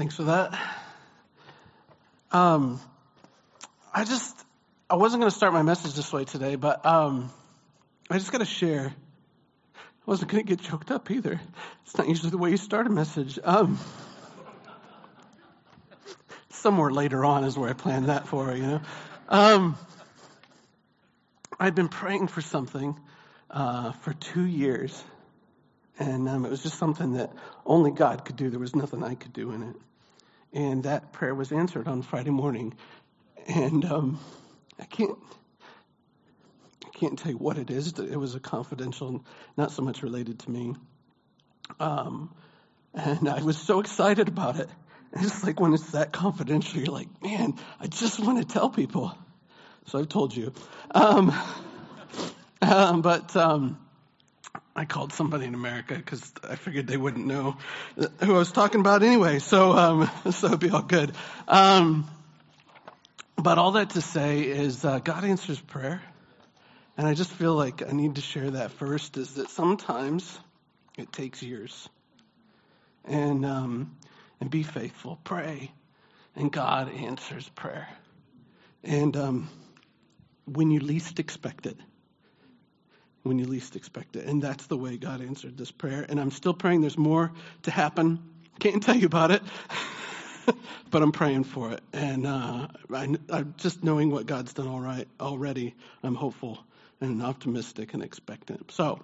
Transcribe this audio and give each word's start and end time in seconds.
Thanks 0.00 0.16
for 0.16 0.22
that. 0.22 0.58
Um, 2.32 2.80
I 3.92 4.04
just, 4.04 4.34
I 4.88 4.96
wasn't 4.96 5.20
going 5.20 5.30
to 5.30 5.36
start 5.36 5.52
my 5.52 5.60
message 5.60 5.92
this 5.92 6.10
way 6.10 6.24
today, 6.24 6.54
but 6.54 6.86
um, 6.86 7.30
I 8.08 8.16
just 8.16 8.32
got 8.32 8.38
to 8.38 8.46
share. 8.46 8.94
I 9.76 9.80
wasn't 10.06 10.30
going 10.30 10.42
to 10.42 10.48
get 10.48 10.64
choked 10.64 10.90
up 10.90 11.10
either. 11.10 11.38
It's 11.84 11.98
not 11.98 12.08
usually 12.08 12.30
the 12.30 12.38
way 12.38 12.48
you 12.48 12.56
start 12.56 12.86
a 12.86 12.88
message. 12.88 13.38
Um, 13.44 13.78
somewhere 16.48 16.90
later 16.90 17.22
on 17.22 17.44
is 17.44 17.58
where 17.58 17.68
I 17.68 17.74
planned 17.74 18.06
that 18.06 18.26
for, 18.26 18.56
you 18.56 18.62
know. 18.62 18.80
Um, 19.28 19.76
I'd 21.58 21.74
been 21.74 21.88
praying 21.90 22.28
for 22.28 22.40
something 22.40 22.98
uh, 23.50 23.92
for 23.92 24.14
two 24.14 24.46
years, 24.46 25.04
and 25.98 26.26
um, 26.26 26.46
it 26.46 26.50
was 26.50 26.62
just 26.62 26.78
something 26.78 27.18
that 27.18 27.34
only 27.66 27.90
God 27.90 28.24
could 28.24 28.36
do. 28.36 28.48
There 28.48 28.58
was 28.58 28.74
nothing 28.74 29.04
I 29.04 29.14
could 29.14 29.34
do 29.34 29.52
in 29.52 29.62
it. 29.62 29.76
And 30.52 30.82
that 30.84 31.12
prayer 31.12 31.34
was 31.34 31.52
answered 31.52 31.86
on 31.86 32.02
Friday 32.02 32.30
morning. 32.30 32.74
And 33.46 33.84
um, 33.84 34.20
I 34.78 34.84
can't. 34.84 35.18
I 36.84 36.88
can't 36.98 37.18
tell 37.18 37.32
you 37.32 37.38
what 37.38 37.56
it 37.56 37.70
is. 37.70 37.98
It 37.98 38.16
was 38.16 38.34
a 38.34 38.40
confidential, 38.40 39.24
not 39.56 39.72
so 39.72 39.82
much 39.82 40.02
related 40.02 40.40
to 40.40 40.50
me. 40.50 40.74
Um, 41.78 42.34
and 42.94 43.28
I 43.28 43.42
was 43.42 43.56
so 43.56 43.80
excited 43.80 44.28
about 44.28 44.58
it. 44.58 44.68
And 45.12 45.24
it's 45.24 45.42
like 45.44 45.60
when 45.60 45.74
it's 45.74 45.92
that 45.92 46.12
confidential, 46.12 46.80
you're 46.80 46.92
like, 46.92 47.08
man, 47.22 47.54
I 47.80 47.86
just 47.86 48.20
want 48.20 48.38
to 48.38 48.44
tell 48.52 48.70
people. 48.70 49.16
So 49.86 49.98
I've 49.98 50.08
told 50.08 50.36
you. 50.36 50.52
Um, 50.92 51.32
um, 52.62 53.02
but 53.02 53.34
um, 53.36 53.78
I 54.74 54.84
called 54.84 55.12
somebody 55.12 55.46
in 55.46 55.54
America 55.54 55.94
because 55.94 56.32
I 56.48 56.54
figured 56.54 56.86
they 56.86 56.96
wouldn't 56.96 57.26
know 57.26 57.56
who 57.96 58.34
I 58.34 58.38
was 58.38 58.52
talking 58.52 58.80
about 58.80 59.02
anyway. 59.02 59.40
So, 59.40 59.72
um, 59.72 60.10
so 60.30 60.46
it'd 60.46 60.60
be 60.60 60.70
all 60.70 60.82
good. 60.82 61.12
Um, 61.48 62.08
but 63.36 63.58
all 63.58 63.72
that 63.72 63.90
to 63.90 64.00
say 64.00 64.42
is 64.42 64.84
uh, 64.84 64.98
God 65.00 65.24
answers 65.24 65.60
prayer. 65.60 66.00
And 66.96 67.06
I 67.06 67.14
just 67.14 67.30
feel 67.30 67.54
like 67.54 67.82
I 67.82 67.92
need 67.92 68.16
to 68.16 68.20
share 68.20 68.50
that 68.52 68.72
first 68.72 69.16
is 69.16 69.34
that 69.34 69.50
sometimes 69.50 70.38
it 70.98 71.12
takes 71.12 71.42
years. 71.42 71.88
And, 73.04 73.46
um, 73.46 73.96
and 74.40 74.50
be 74.50 74.62
faithful. 74.62 75.18
Pray. 75.24 75.72
And 76.36 76.52
God 76.52 76.92
answers 76.92 77.48
prayer. 77.50 77.88
And 78.84 79.16
um, 79.16 79.48
when 80.44 80.70
you 80.70 80.80
least 80.80 81.18
expect 81.18 81.66
it. 81.66 81.76
When 83.22 83.38
you 83.38 83.46
least 83.46 83.76
expect 83.76 84.16
it. 84.16 84.26
And 84.26 84.40
that's 84.40 84.66
the 84.66 84.78
way 84.78 84.96
God 84.96 85.20
answered 85.20 85.58
this 85.58 85.70
prayer. 85.70 86.06
And 86.08 86.18
I'm 86.18 86.30
still 86.30 86.54
praying 86.54 86.80
there's 86.80 86.96
more 86.96 87.30
to 87.64 87.70
happen. 87.70 88.18
Can't 88.58 88.82
tell 88.82 88.96
you 88.96 89.06
about 89.06 89.30
it. 89.30 89.42
but 90.90 91.02
I'm 91.02 91.12
praying 91.12 91.44
for 91.44 91.72
it. 91.72 91.80
And 91.92 92.26
uh, 92.26 92.68
I, 92.92 93.16
I'm 93.30 93.54
just 93.58 93.84
knowing 93.84 94.10
what 94.10 94.26
God's 94.26 94.54
done 94.54 94.68
all 94.68 94.80
right 94.80 95.06
already, 95.20 95.74
I'm 96.02 96.14
hopeful 96.14 96.58
and 97.00 97.22
optimistic 97.22 97.94
and 97.94 98.02
expectant. 98.02 98.70
So, 98.72 99.00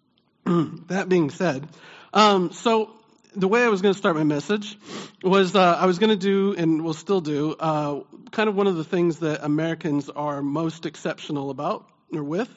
that 0.44 1.08
being 1.08 1.30
said, 1.30 1.68
um, 2.12 2.52
so 2.52 2.90
the 3.34 3.48
way 3.48 3.62
I 3.62 3.68
was 3.68 3.82
going 3.82 3.94
to 3.94 3.98
start 3.98 4.16
my 4.16 4.24
message 4.24 4.76
was 5.22 5.54
uh, 5.54 5.76
I 5.78 5.86
was 5.86 5.98
going 5.98 6.10
to 6.10 6.16
do, 6.16 6.54
and 6.56 6.82
will 6.82 6.94
still 6.94 7.20
do, 7.20 7.54
uh, 7.58 8.00
kind 8.32 8.48
of 8.48 8.56
one 8.56 8.66
of 8.66 8.76
the 8.76 8.84
things 8.84 9.20
that 9.20 9.44
Americans 9.44 10.10
are 10.10 10.42
most 10.42 10.86
exceptional 10.86 11.50
about 11.50 11.86
or 12.12 12.24
with, 12.24 12.50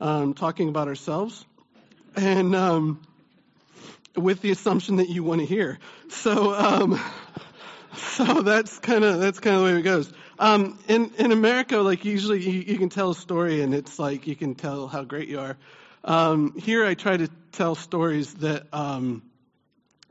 um, 0.00 0.34
talking 0.34 0.68
about 0.68 0.88
ourselves, 0.88 1.44
and 2.16 2.54
um, 2.54 3.00
with 4.16 4.40
the 4.40 4.50
assumption 4.50 4.96
that 4.96 5.08
you 5.08 5.22
want 5.22 5.40
to 5.40 5.46
hear. 5.46 5.78
So, 6.08 6.54
um, 6.54 7.00
so 7.96 8.42
that's 8.42 8.78
kind 8.78 9.04
of 9.04 9.20
that's 9.20 9.40
kind 9.40 9.56
of 9.56 9.62
the 9.62 9.72
way 9.72 9.78
it 9.78 9.82
goes. 9.82 10.12
Um, 10.38 10.78
in 10.88 11.10
in 11.18 11.32
America, 11.32 11.78
like 11.78 12.04
usually 12.04 12.40
you, 12.40 12.60
you, 12.60 12.78
can 12.78 12.88
tell 12.88 13.10
a 13.10 13.14
story, 13.14 13.62
and 13.62 13.74
it's 13.74 13.98
like 13.98 14.26
you 14.26 14.36
can 14.36 14.54
tell 14.54 14.86
how 14.86 15.02
great 15.02 15.28
you 15.28 15.40
are. 15.40 15.56
Um, 16.04 16.54
here, 16.56 16.84
I 16.84 16.94
try 16.94 17.16
to 17.16 17.28
tell 17.52 17.74
stories 17.74 18.34
that 18.34 18.66
um, 18.72 19.22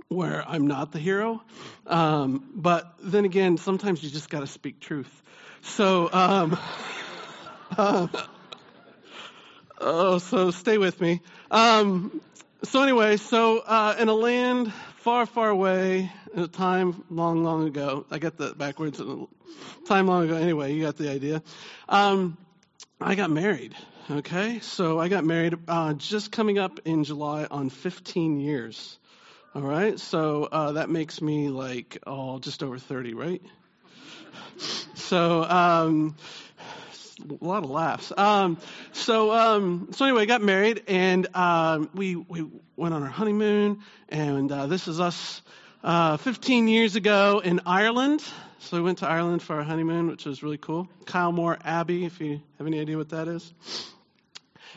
where 0.10 0.44
I'm 0.48 0.68
not 0.68 0.92
the 0.92 1.00
hero. 1.00 1.42
Um, 1.86 2.50
but 2.54 2.94
then 3.02 3.26
again, 3.26 3.58
sometimes 3.58 4.04
you 4.04 4.10
just 4.10 4.30
got 4.30 4.42
to 4.42 4.48
speak 4.48 4.80
truth. 4.80 5.22
So, 5.62 6.10
um, 6.12 6.58
uh, 7.78 8.08
oh, 9.80 10.18
so 10.18 10.52
stay 10.52 10.78
with 10.78 11.00
me. 11.00 11.22
Um, 11.52 12.22
so 12.64 12.82
anyway, 12.82 13.18
so 13.18 13.60
uh, 13.60 13.96
in 14.00 14.08
a 14.08 14.14
land 14.14 14.74
far, 14.98 15.26
far 15.26 15.50
away, 15.50 16.12
in 16.34 16.40
a 16.44 16.48
time 16.48 17.04
long, 17.10 17.44
long 17.44 17.68
ago, 17.68 18.06
I 18.12 18.20
got 18.20 18.38
that 18.38 18.58
backwards. 18.58 19.02
Time 19.88 20.08
long 20.08 20.26
ago. 20.26 20.36
Anyway, 20.36 20.74
you 20.74 20.84
got 20.84 20.98
the 20.98 21.10
idea. 21.10 21.42
Um, 21.88 22.38
I 23.00 23.16
got 23.16 23.30
married. 23.30 23.76
Okay, 24.10 24.60
so 24.60 25.00
I 25.00 25.10
got 25.10 25.26
married 25.26 25.56
uh, 25.68 25.94
just 25.94 26.32
coming 26.32 26.58
up 26.58 26.80
in 26.86 27.04
July 27.04 27.46
on 27.50 27.70
15 27.70 28.40
years. 28.40 28.98
All 29.54 29.62
right, 29.62 30.00
so 30.00 30.44
uh, 30.44 30.74
that 30.74 30.90
makes 30.90 31.22
me 31.22 31.50
like 31.50 31.98
oh, 32.06 32.38
just 32.38 32.62
over 32.62 32.78
thirty, 32.78 33.16
right? 33.16 33.42
So 34.94 35.44
um, 35.44 36.16
a 37.20 37.44
lot 37.44 37.64
of 37.64 37.70
laughs. 37.70 38.12
Um, 38.16 38.58
so 38.92 39.32
um, 39.32 39.90
so 39.92 40.06
anyway, 40.06 40.26
got 40.26 40.42
married 40.42 40.84
and 40.88 41.28
um, 41.36 41.90
we 41.94 42.16
we 42.16 42.48
went 42.76 42.94
on 42.94 43.04
our 43.04 43.10
honeymoon, 43.10 43.82
and 44.10 44.52
uh, 44.52 44.68
this 44.68 44.88
is 44.88 45.00
us 45.00 45.42
uh, 45.84 46.18
15 46.18 46.68
years 46.68 46.96
ago 46.96 47.42
in 47.44 47.62
Ireland. 47.66 48.24
So 48.60 48.78
we 48.78 48.84
went 48.84 49.00
to 49.00 49.08
Ireland 49.08 49.42
for 49.42 49.56
our 49.56 49.64
honeymoon, 49.64 50.08
which 50.08 50.26
was 50.26 50.44
really 50.44 50.58
cool. 50.58 50.90
Kylemore 51.06 51.58
Abbey, 51.64 52.06
if 52.06 52.20
you 52.20 52.42
have 52.58 52.68
any 52.68 52.80
idea 52.80 52.98
what 52.98 53.10
that 53.10 53.28
is. 53.28 53.54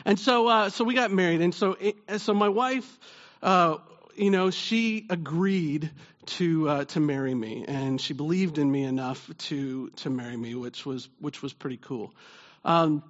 And 0.05 0.19
so 0.19 0.47
uh, 0.47 0.69
so 0.69 0.83
we 0.83 0.93
got 0.93 1.11
married, 1.11 1.41
and 1.41 1.53
so 1.53 1.77
it, 1.79 1.95
so 2.17 2.33
my 2.33 2.49
wife. 2.49 2.99
Uh, 3.41 3.77
you 4.15 4.29
know, 4.29 4.51
she 4.51 5.07
agreed 5.09 5.89
to 6.25 6.69
uh, 6.69 6.85
to 6.85 6.99
marry 6.99 7.33
me, 7.33 7.65
and 7.67 7.99
she 7.99 8.13
believed 8.13 8.57
in 8.57 8.71
me 8.71 8.83
enough 8.83 9.29
to 9.37 9.89
to 9.97 10.09
marry 10.09 10.37
me, 10.37 10.55
which 10.55 10.85
was 10.85 11.09
which 11.19 11.41
was 11.41 11.53
pretty 11.53 11.77
cool. 11.77 12.13
Um, 12.63 13.03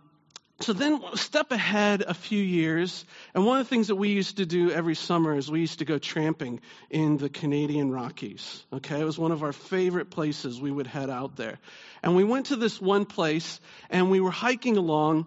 so 0.62 0.74
then 0.74 1.02
step 1.16 1.52
ahead 1.52 2.04
a 2.08 2.14
few 2.14 2.42
years, 2.42 3.04
and 3.34 3.46
one 3.46 3.60
of 3.60 3.66
the 3.66 3.70
things 3.70 3.88
that 3.88 3.96
we 3.96 4.10
used 4.10 4.38
to 4.38 4.46
do 4.46 4.72
every 4.72 4.94
summer 4.96 5.36
is 5.36 5.50
we 5.50 5.60
used 5.60 5.80
to 5.80 5.86
go 5.86 5.98
tramping 5.98 6.62
in 6.90 7.18
the 7.18 7.30
Canadian 7.30 7.92
Rockies. 7.92 8.64
Okay, 8.72 9.02
it 9.02 9.04
was 9.04 9.18
one 9.18 9.32
of 9.32 9.42
our 9.42 9.54
favorite 9.54 10.12
places. 10.12 10.62
We 10.62 10.72
would 10.72 10.88
head 10.88 11.10
out 11.10 11.36
there, 11.36 11.58
and 12.04 12.16
we 12.16 12.24
went 12.24 12.48
to 12.48 12.56
this 12.56 12.80
one 12.80 13.06
place, 13.06 13.60
and 13.90 14.12
we 14.12 14.20
were 14.20 14.32
hiking 14.32 14.78
along 14.78 15.26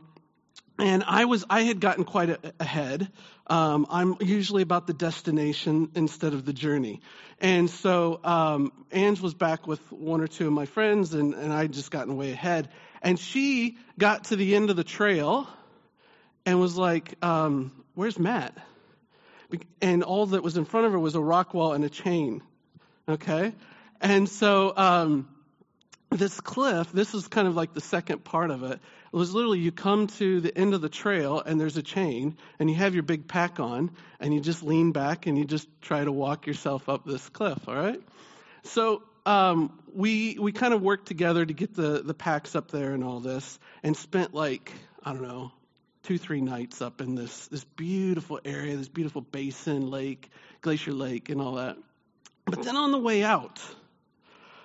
and 0.78 1.04
I 1.06 1.24
was 1.24 1.44
I 1.48 1.62
had 1.62 1.80
gotten 1.80 2.04
quite 2.04 2.30
a, 2.30 2.38
ahead. 2.58 3.10
Um, 3.46 3.86
I'm 3.90 4.16
usually 4.20 4.62
about 4.62 4.86
the 4.86 4.94
destination 4.94 5.90
instead 5.94 6.32
of 6.32 6.44
the 6.44 6.52
journey, 6.52 7.00
and 7.40 7.68
so 7.68 8.20
um, 8.24 8.72
Ange 8.90 9.20
was 9.20 9.34
back 9.34 9.66
with 9.66 9.80
one 9.92 10.20
or 10.20 10.26
two 10.26 10.46
of 10.46 10.52
my 10.52 10.66
friends, 10.66 11.14
and, 11.14 11.34
and 11.34 11.52
I'd 11.52 11.72
just 11.72 11.90
gotten 11.90 12.16
way 12.16 12.32
ahead. 12.32 12.68
And 13.02 13.18
she 13.18 13.76
got 13.98 14.24
to 14.24 14.36
the 14.36 14.56
end 14.56 14.70
of 14.70 14.76
the 14.76 14.84
trail, 14.84 15.48
and 16.46 16.58
was 16.58 16.76
like, 16.76 17.22
um, 17.22 17.72
"Where's 17.94 18.18
Matt?" 18.18 18.56
And 19.80 20.02
all 20.02 20.26
that 20.26 20.42
was 20.42 20.56
in 20.56 20.64
front 20.64 20.86
of 20.86 20.92
her 20.92 20.98
was 20.98 21.14
a 21.14 21.20
rock 21.20 21.54
wall 21.54 21.74
and 21.74 21.84
a 21.84 21.90
chain. 21.90 22.42
Okay, 23.08 23.52
and 24.00 24.28
so 24.28 24.72
um, 24.76 25.28
this 26.10 26.40
cliff, 26.40 26.90
this 26.92 27.14
is 27.14 27.28
kind 27.28 27.46
of 27.46 27.54
like 27.54 27.74
the 27.74 27.80
second 27.80 28.24
part 28.24 28.50
of 28.50 28.62
it. 28.62 28.80
It 29.14 29.16
was 29.16 29.32
literally 29.32 29.60
you 29.60 29.70
come 29.70 30.08
to 30.18 30.40
the 30.40 30.58
end 30.58 30.74
of 30.74 30.80
the 30.80 30.88
trail 30.88 31.40
and 31.40 31.60
there's 31.60 31.76
a 31.76 31.84
chain 31.84 32.36
and 32.58 32.68
you 32.68 32.74
have 32.74 32.94
your 32.94 33.04
big 33.04 33.28
pack 33.28 33.60
on 33.60 33.92
and 34.18 34.34
you 34.34 34.40
just 34.40 34.64
lean 34.64 34.90
back 34.90 35.28
and 35.28 35.38
you 35.38 35.44
just 35.44 35.68
try 35.80 36.04
to 36.04 36.10
walk 36.10 36.48
yourself 36.48 36.88
up 36.88 37.04
this 37.04 37.28
cliff, 37.28 37.68
all 37.68 37.76
right? 37.76 38.02
So 38.64 39.04
um, 39.24 39.78
we 39.94 40.36
we 40.40 40.50
kind 40.50 40.74
of 40.74 40.82
worked 40.82 41.06
together 41.06 41.46
to 41.46 41.52
get 41.52 41.76
the, 41.76 42.02
the 42.02 42.12
packs 42.12 42.56
up 42.56 42.72
there 42.72 42.90
and 42.90 43.04
all 43.04 43.20
this 43.20 43.60
and 43.84 43.96
spent 43.96 44.34
like, 44.34 44.72
I 45.04 45.12
don't 45.12 45.22
know, 45.22 45.52
two, 46.02 46.18
three 46.18 46.40
nights 46.40 46.82
up 46.82 47.00
in 47.00 47.14
this 47.14 47.46
this 47.46 47.62
beautiful 47.62 48.40
area, 48.44 48.76
this 48.76 48.88
beautiful 48.88 49.20
basin, 49.20 49.92
lake, 49.92 50.28
glacier 50.60 50.92
lake 50.92 51.28
and 51.28 51.40
all 51.40 51.54
that. 51.54 51.76
But 52.46 52.64
then 52.64 52.74
on 52.74 52.90
the 52.90 52.98
way 52.98 53.22
out, 53.22 53.62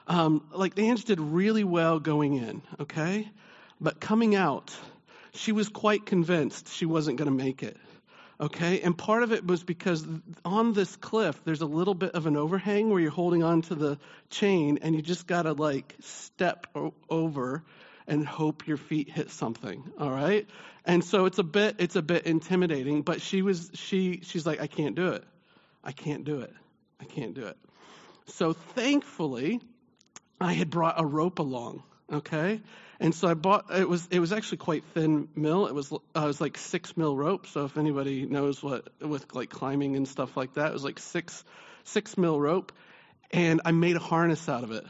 um, 0.08 0.44
like 0.52 0.80
Ange 0.80 1.06
did 1.06 1.20
really 1.20 1.64
well 1.64 2.00
going 2.00 2.34
in, 2.34 2.64
okay? 2.80 3.30
But 3.82 4.00
coming 4.00 4.36
out, 4.36 4.76
she 5.34 5.52
was 5.52 5.70
quite 5.70 6.06
convinced 6.06 6.74
she 6.74 6.86
wasn't 6.86 7.18
going 7.18 7.30
to 7.30 7.44
make 7.44 7.64
it. 7.64 7.78
Okay? 8.42 8.82
And 8.82 8.98
part 8.98 9.24
of 9.24 9.32
it 9.34 9.46
was 9.46 9.64
because 9.64 10.06
on 10.46 10.74
this 10.74 10.96
cliff, 10.96 11.40
there's 11.46 11.62
a 11.62 11.66
little 11.66 11.94
bit 11.94 12.12
of 12.12 12.26
an 12.26 12.38
overhang 12.38 12.90
where 12.90 13.00
you're 13.00 13.12
holding 13.12 13.44
on 13.44 13.62
to 13.64 13.76
the 13.76 14.00
chain 14.30 14.80
and 14.82 14.96
you 14.96 15.02
just 15.02 15.28
got 15.28 15.44
to 15.44 15.54
like 15.54 15.96
step 16.02 16.68
o- 16.76 16.94
over 17.10 17.64
and 18.08 18.26
hope 18.26 18.68
your 18.68 18.78
feet 18.78 19.10
hit 19.10 19.30
something 19.30 19.84
all 20.00 20.10
right 20.10 20.48
and 20.84 21.04
so 21.04 21.26
it's 21.26 21.38
a 21.38 21.44
bit 21.44 21.76
it's 21.78 21.96
a 21.96 22.02
bit 22.02 22.26
intimidating 22.26 23.04
but 23.04 23.22
she 23.22 23.44
was 23.44 23.70
she 23.76 24.22
she's 24.24 24.48
like 24.48 24.60
i 24.60 24.66
can't 24.66 24.96
do 24.96 25.10
it 25.10 25.24
i 25.84 25.92
can't 25.92 26.24
do 26.24 26.40
it 26.40 26.52
i 27.00 27.06
can't 27.06 27.36
do 27.36 27.46
it 27.46 27.58
So 28.30 28.54
thankfully, 28.54 29.60
I 30.40 30.54
had 30.54 30.70
brought 30.70 31.00
a 31.00 31.06
rope 31.06 31.40
along. 31.40 31.84
Okay, 32.12 32.60
and 33.00 33.14
so 33.14 33.28
I 33.28 33.36
bought 33.36 33.66
it 33.76 33.88
was 33.88 34.08
it 34.10 34.20
was 34.20 34.34
actually 34.34 34.58
quite 34.58 34.84
thin 34.96 35.28
mill. 35.36 35.68
It 35.68 35.76
was 35.76 35.92
uh, 35.92 35.98
it 36.16 36.20
was 36.26 36.42
like 36.42 36.58
six 36.58 36.98
mil 36.98 37.16
rope. 37.16 37.46
So 37.48 37.66
if 37.66 37.78
anybody 37.78 38.26
knows 38.26 38.64
what 38.64 38.88
with 39.00 39.34
like 39.36 39.50
climbing 39.52 39.96
and 39.96 40.08
stuff 40.08 40.36
like 40.36 40.56
that, 40.56 40.72
it 40.72 40.74
was 40.74 40.84
like 40.84 40.98
six 40.98 41.44
six 41.84 42.18
mil 42.18 42.40
rope, 42.40 42.72
and 43.32 43.62
I 43.64 43.72
made 43.72 43.96
a 43.96 44.00
harness 44.00 44.50
out 44.50 44.64
of 44.64 44.72
it. 44.72 44.86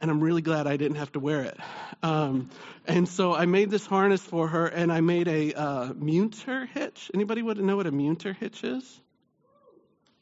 And 0.00 0.10
I'm 0.10 0.20
really 0.20 0.42
glad 0.42 0.66
I 0.66 0.76
didn't 0.76 0.96
have 0.96 1.12
to 1.12 1.20
wear 1.20 1.42
it. 1.42 1.58
Um, 2.02 2.50
and 2.86 3.08
so 3.08 3.34
I 3.34 3.46
made 3.46 3.70
this 3.70 3.86
harness 3.86 4.20
for 4.20 4.46
her, 4.48 4.66
and 4.66 4.92
I 4.92 5.00
made 5.00 5.28
a 5.28 5.54
uh, 5.54 5.92
munter 5.94 6.66
hitch. 6.66 7.10
Anybody 7.14 7.42
would 7.42 7.58
know 7.58 7.76
what 7.76 7.86
a 7.86 7.92
munter 7.92 8.34
hitch 8.34 8.62
is? 8.64 9.00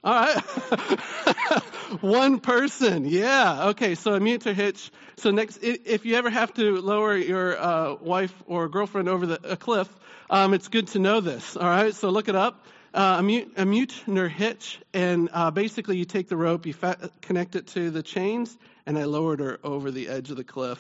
All 0.05 0.15
right. 0.15 1.63
One 2.01 2.41
person. 2.41 3.05
Yeah. 3.05 3.69
Okay. 3.71 3.95
So 3.95 4.15
a 4.15 4.21
munter 4.21 4.55
hitch. 4.55 4.91
So 5.17 5.31
next, 5.31 5.59
if 5.63 6.07
you 6.07 6.17
ever 6.17 6.31
have 6.31 6.55
to 6.55 6.81
lower 6.81 7.17
your 7.17 7.61
uh, 7.61 7.95
wife 7.97 8.35
or 8.47 8.69
girlfriend 8.69 9.09
over 9.09 9.27
the, 9.27 9.41
a 9.53 9.57
cliff, 9.57 9.89
um, 10.31 10.55
it's 10.55 10.69
good 10.69 10.89
to 10.89 10.99
know 10.99 11.21
this. 11.21 11.57
All 11.57 11.69
right. 11.69 11.95
So 11.95 12.11
look 12.11 12.29
it 12.29 12.37
up. 12.37 12.65
Uh, 12.95 13.17
a, 13.21 13.23
mut- 13.23 13.49
a 13.57 13.65
munter 13.65 14.29
hitch, 14.29 14.79
and 14.93 15.31
uh, 15.33 15.51
basically 15.51 15.97
you 15.97 16.05
take 16.05 16.29
the 16.29 16.37
rope, 16.37 16.67
you 16.67 16.75
fa- 16.75 17.11
connect 17.23 17.57
it 17.57 17.69
to 17.69 17.91
the 17.91 18.03
chains, 18.03 18.55
and 18.85 18.99
I 18.99 19.05
lowered 19.05 19.41
her 19.41 19.59
over 19.65 19.91
the 19.91 20.09
edge 20.09 20.31
of 20.31 20.37
the 20.37 20.45
cliff 20.45 20.79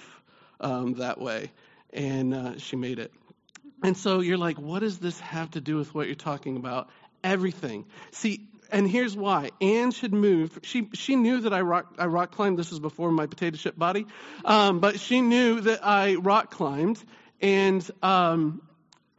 um, 0.61 0.95
that 0.95 1.19
way, 1.19 1.51
and 1.91 2.35
uh, 2.35 2.59
she 2.59 2.77
made 2.77 2.99
it. 2.99 3.13
And 3.83 3.97
so 3.97 4.21
you're 4.21 4.37
like, 4.37 4.59
what 4.59 4.81
does 4.81 4.99
this 4.99 5.19
have 5.21 5.53
to 5.53 5.63
do 5.63 5.77
with 5.77 5.95
what 5.95 6.07
you're 6.07 6.15
talking 6.15 6.59
about? 6.59 6.91
Everything. 7.25 7.87
See, 8.11 8.47
and 8.73 8.89
here's 8.89 9.15
why. 9.15 9.51
Ange 9.61 9.95
should 9.95 10.15
move. 10.15 10.59
She 10.63 10.89
she 10.95 11.15
knew 11.15 11.43
that 11.43 11.53
I 11.53 11.61
rock 11.61 11.95
I 11.99 12.07
rock 12.07 12.33
climbed. 12.33 12.59
This 12.59 12.71
was 12.71 12.81
before 12.81 13.13
my 13.13 13.27
potato 13.27 13.57
chip 13.57 13.79
body, 13.79 14.07
um, 14.45 14.81
but 14.81 14.99
she 14.99 15.21
knew 15.21 15.61
that 15.61 15.87
I 15.87 16.15
rock 16.15 16.51
climbed, 16.51 17.03
and 17.41 17.89
um, 18.03 18.63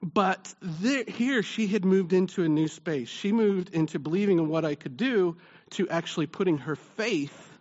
but 0.01 0.53
there, 0.61 1.03
here 1.07 1.43
she 1.43 1.67
had 1.67 1.85
moved 1.85 2.11
into 2.11 2.43
a 2.43 2.49
new 2.49 2.67
space. 2.67 3.07
She 3.07 3.31
moved 3.31 3.69
into 3.69 3.99
believing 3.99 4.39
in 4.39 4.49
what 4.49 4.65
I 4.65 4.75
could 4.75 4.97
do 4.97 5.37
to 5.71 5.87
actually 5.87 6.25
putting 6.27 6.57
her 6.57 6.75
faith 6.75 7.57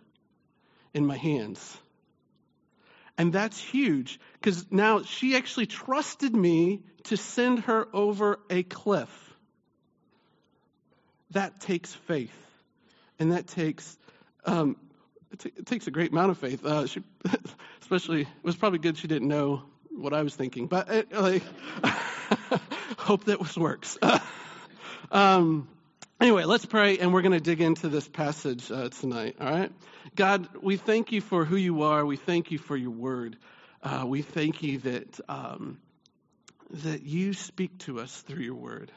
in 0.93 1.05
my 1.05 1.17
hands. 1.17 1.77
And 3.17 3.31
that's 3.31 3.59
huge 3.59 4.19
because 4.33 4.65
now 4.71 5.03
she 5.03 5.35
actually 5.35 5.67
trusted 5.67 6.35
me 6.35 6.81
to 7.03 7.15
send 7.17 7.59
her 7.59 7.87
over 7.93 8.39
a 8.49 8.63
cliff 8.63 9.22
that 11.33 11.59
takes 11.59 11.93
faith, 11.93 12.35
and 13.19 13.31
that 13.31 13.47
takes 13.47 13.97
um, 14.45 14.77
it, 15.31 15.39
t- 15.39 15.51
it, 15.57 15.65
takes 15.65 15.87
a 15.87 15.91
great 15.91 16.11
amount 16.11 16.31
of 16.31 16.37
faith. 16.37 16.65
Uh, 16.65 16.87
she, 16.87 17.01
especially, 17.81 18.21
it 18.21 18.27
was 18.43 18.55
probably 18.55 18.79
good 18.79 18.97
she 18.97 19.07
didn't 19.07 19.27
know 19.27 19.63
what 19.89 20.13
I 20.13 20.21
was 20.21 20.35
thinking, 20.35 20.67
but 20.67 20.89
it, 20.89 21.11
like, 21.11 21.43
hope 22.97 23.25
that 23.25 23.57
works. 23.57 23.97
um, 25.11 25.67
anyway, 26.21 26.43
let's 26.45 26.65
pray, 26.65 26.99
and 26.99 27.13
we're 27.13 27.21
going 27.21 27.33
to 27.33 27.39
dig 27.39 27.61
into 27.61 27.89
this 27.89 28.07
passage 28.07 28.71
uh, 28.71 28.89
tonight. 28.89 29.35
All 29.39 29.49
right, 29.49 29.71
God, 30.15 30.47
we 30.61 30.77
thank 30.77 31.11
you 31.11 31.21
for 31.21 31.45
who 31.45 31.55
you 31.55 31.83
are. 31.83 32.05
We 32.05 32.17
thank 32.17 32.51
you 32.51 32.57
for 32.57 32.77
your 32.77 32.91
word. 32.91 33.37
Uh, 33.81 34.03
we 34.05 34.21
thank 34.21 34.63
you 34.63 34.79
that 34.79 35.19
um, 35.27 35.79
that 36.69 37.03
you 37.03 37.33
speak 37.33 37.77
to 37.79 37.99
us 37.99 38.21
through 38.21 38.43
your 38.43 38.55
word. 38.55 38.91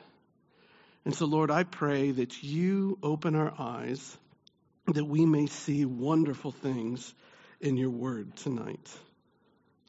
And 1.07 1.15
so, 1.15 1.25
Lord, 1.27 1.53
I 1.53 1.63
pray 1.63 2.11
that 2.11 2.43
you 2.43 2.99
open 3.01 3.37
our 3.37 3.55
eyes 3.57 4.19
that 4.89 5.05
we 5.05 5.25
may 5.25 5.47
see 5.47 5.85
wonderful 5.85 6.51
things 6.51 7.15
in 7.61 7.77
your 7.77 7.91
word 7.91 8.35
tonight. 8.35 8.93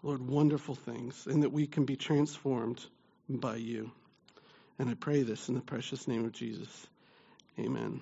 Lord, 0.03 0.21
wonderful 0.21 0.75
things, 0.75 1.25
and 1.25 1.41
that 1.41 1.51
we 1.51 1.65
can 1.65 1.85
be 1.85 1.95
transformed 1.95 2.85
by 3.27 3.55
you. 3.55 3.91
And 4.77 4.91
I 4.91 4.93
pray 4.93 5.23
this 5.23 5.49
in 5.49 5.55
the 5.55 5.61
precious 5.61 6.07
name 6.07 6.23
of 6.23 6.33
Jesus. 6.33 6.69
Amen. 7.57 7.99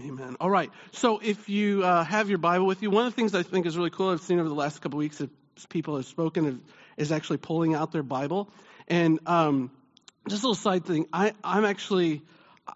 Amen. 0.00 0.36
All 0.38 0.50
right. 0.50 0.70
So 0.92 1.18
if 1.18 1.48
you 1.48 1.82
uh, 1.82 2.04
have 2.04 2.28
your 2.28 2.38
Bible 2.38 2.66
with 2.66 2.82
you, 2.82 2.90
one 2.90 3.06
of 3.06 3.12
the 3.12 3.16
things 3.16 3.34
I 3.34 3.42
think 3.42 3.66
is 3.66 3.76
really 3.76 3.90
cool 3.90 4.10
I've 4.10 4.20
seen 4.20 4.38
over 4.38 4.48
the 4.48 4.54
last 4.54 4.80
couple 4.80 4.98
of 4.98 5.00
weeks 5.00 5.18
that 5.18 5.30
people 5.70 5.96
have 5.96 6.06
spoken 6.06 6.46
of, 6.46 6.60
is 6.96 7.10
actually 7.10 7.38
pulling 7.38 7.74
out 7.74 7.90
their 7.90 8.04
Bible. 8.04 8.48
And 8.86 9.18
um, 9.26 9.72
just 10.28 10.42
a 10.42 10.46
little 10.46 10.54
side 10.54 10.84
thing. 10.84 11.06
I, 11.12 11.32
I'm 11.44 11.64
actually, 11.64 12.22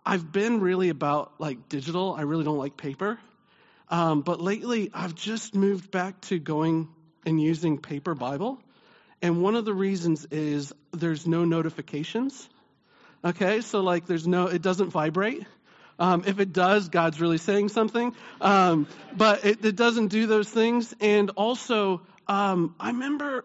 I've 0.05 0.31
been 0.31 0.61
really 0.61 0.88
about 0.88 1.32
like 1.38 1.69
digital. 1.69 2.14
I 2.14 2.23
really 2.23 2.44
don't 2.44 2.58
like 2.58 2.76
paper. 2.76 3.19
Um, 3.88 4.23
but 4.23 4.41
lately, 4.41 4.91
I've 4.94 5.14
just 5.14 5.55
moved 5.55 5.91
back 5.91 6.20
to 6.23 6.38
going 6.38 6.88
and 7.26 7.41
using 7.41 7.79
paper 7.79 8.14
Bible. 8.14 8.61
And 9.23 9.43
one 9.43 9.56
of 9.56 9.64
the 9.64 9.75
reasons 9.75 10.26
is 10.31 10.73
there's 10.93 11.26
no 11.26 11.44
notifications. 11.44 12.49
Okay, 13.25 13.61
so 13.61 13.81
like 13.81 14.06
there's 14.06 14.26
no, 14.26 14.47
it 14.47 14.62
doesn't 14.62 14.91
vibrate. 14.91 15.44
Um, 15.99 16.25
if 16.26 16.41
it 16.41 16.55
does, 16.55 16.88
God's 16.88 17.20
really 17.20 17.37
saying 17.37 17.69
something. 17.69 18.14
Um, 18.41 18.87
but 19.14 19.44
it, 19.44 19.62
it, 19.62 19.76
doesn't 19.76 20.08
do 20.08 20.26
those 20.26 20.49
things. 20.49 20.94
And 21.00 21.29
also, 21.31 22.00
um, 22.26 22.75
I 22.81 22.88
remember 22.88 23.44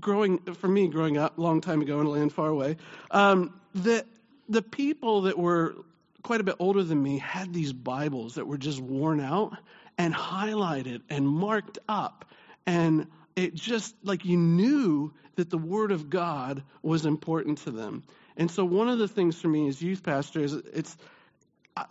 growing 0.00 0.38
for 0.38 0.68
me 0.68 0.88
growing 0.88 1.18
up 1.18 1.38
a 1.38 1.40
long 1.40 1.60
time 1.60 1.80
ago 1.80 2.00
in 2.00 2.06
a 2.06 2.10
land 2.10 2.32
far 2.32 2.48
away 2.48 2.76
um, 3.10 3.52
the 3.74 4.04
the 4.48 4.62
people 4.62 5.22
that 5.22 5.38
were 5.38 5.74
quite 6.22 6.40
a 6.40 6.44
bit 6.44 6.56
older 6.58 6.82
than 6.82 7.02
me 7.02 7.18
had 7.18 7.52
these 7.52 7.72
bibles 7.72 8.36
that 8.36 8.46
were 8.46 8.58
just 8.58 8.80
worn 8.80 9.20
out 9.20 9.56
and 9.98 10.14
highlighted 10.14 11.02
and 11.10 11.26
marked 11.26 11.78
up. 11.88 12.24
And 12.66 13.08
it 13.36 13.54
just 13.54 13.94
like 14.04 14.24
you 14.24 14.36
knew 14.36 15.12
that 15.36 15.50
the 15.50 15.58
word 15.58 15.90
of 15.90 16.10
god 16.10 16.62
was 16.82 17.06
important 17.06 17.58
to 17.58 17.70
them. 17.70 18.04
And 18.36 18.50
so 18.50 18.64
one 18.64 18.88
of 18.88 18.98
the 18.98 19.08
things 19.08 19.40
for 19.40 19.48
me 19.48 19.68
as 19.68 19.82
youth 19.82 20.02
pastor 20.02 20.40
is 20.40 20.54
it's 20.54 20.96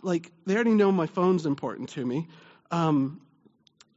like 0.02 0.30
they 0.46 0.54
already 0.54 0.74
know 0.74 0.92
my 0.92 1.06
phone's 1.06 1.46
important 1.46 1.90
to 1.90 2.04
me. 2.04 2.28
Um, 2.70 3.20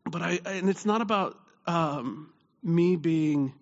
but 0.03 0.21
i 0.21 0.39
and 0.45 0.69
it's 0.69 0.85
not 0.85 1.01
about 1.01 1.39
um, 1.65 2.31
me 2.61 2.95
being 2.95 3.53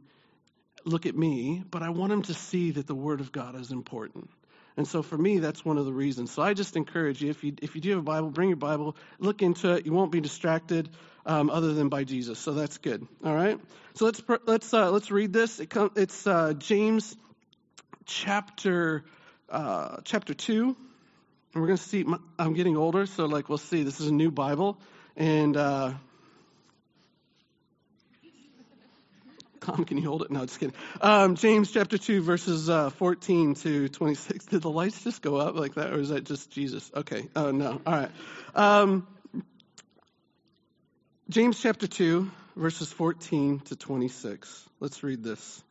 look 0.86 1.06
at 1.06 1.16
me, 1.16 1.64
but 1.70 1.82
I 1.82 1.90
want 1.90 2.10
them 2.12 2.22
to 2.24 2.34
see 2.34 2.72
that 2.72 2.88
the 2.88 2.96
Word 2.96 3.22
of 3.22 3.32
God 3.32 3.60
is 3.60 3.72
important. 3.72 4.30
And 4.76 4.88
so 4.88 5.04
for 5.04 5.18
me, 5.18 5.40
that's 5.40 5.64
one 5.64 5.78
of 5.78 5.86
the 5.86 5.94
reasons. 5.94 6.32
So 6.32 6.42
I 6.42 6.54
just 6.54 6.76
encourage 6.76 7.22
you, 7.22 7.30
if 7.30 7.44
you 7.44 7.54
if 7.62 7.76
you 7.76 7.82
do 7.82 7.92
have 7.92 8.00
a 8.00 8.04
Bible, 8.04 8.30
bring 8.30 8.50
your 8.50 8.58
Bible, 8.58 8.96
look 9.20 9.42
into 9.42 9.74
it. 9.74 9.86
You 9.86 9.94
won't 9.94 10.12
be 10.12 10.20
distracted, 10.20 10.90
um, 11.26 11.50
other 11.50 11.74
than 11.74 11.90
by 11.90 12.04
Jesus. 12.04 12.40
So 12.40 12.54
that's 12.54 12.80
good. 12.80 13.08
All 13.24 13.36
right. 13.36 13.60
So 13.96 14.06
let's 14.06 14.22
let's 14.46 14.74
uh, 14.74 14.90
let's 14.90 15.12
read 15.12 15.32
this. 15.32 15.60
It 15.60 15.72
it's 15.96 16.26
uh, 16.26 16.54
James 16.54 17.16
chapter 18.06 19.04
uh, 19.50 19.98
chapter 20.04 20.34
two, 20.34 20.76
and 21.54 21.62
we're 21.62 21.68
going 21.68 21.78
to 21.78 21.84
see. 21.84 22.06
I'm 22.40 22.54
getting 22.54 22.76
older, 22.76 23.06
so 23.06 23.26
like 23.26 23.50
we'll 23.50 23.60
see. 23.60 23.84
This 23.84 24.00
is 24.00 24.08
a 24.08 24.14
new 24.14 24.32
Bible, 24.32 24.80
and 25.16 25.56
Tom, 29.64 29.86
can 29.86 29.98
you 29.98 30.08
hold 30.08 30.24
it? 30.24 30.32
No, 30.32 30.46
just 30.46 30.60
kidding. 30.60 30.76
Um, 31.00 31.36
James 31.36 31.72
chapter 31.72 31.98
2, 31.98 32.22
verses 32.22 32.70
uh, 32.70 32.90
14 32.90 33.56
to 33.56 33.88
26. 33.88 34.46
Did 34.46 34.62
the 34.62 34.70
lights 34.70 35.04
just 35.04 35.22
go 35.22 35.38
up 35.38 35.56
like 35.56 35.76
that, 35.76 35.94
or 35.94 36.00
is 36.00 36.10
that 36.10 36.26
just 36.26 36.52
Jesus? 36.52 36.92
Okay. 36.94 37.30
Oh, 37.36 37.52
no. 37.52 37.82
All 37.86 37.94
right. 37.94 38.12
Um, 38.56 39.08
James 41.30 41.60
chapter 41.62 41.88
2, 41.88 42.30
verses 42.58 42.92
14 42.92 43.62
to 43.62 43.76
26. 43.78 44.70
Let's 44.82 45.02
read 45.02 45.24
this. 45.24 45.64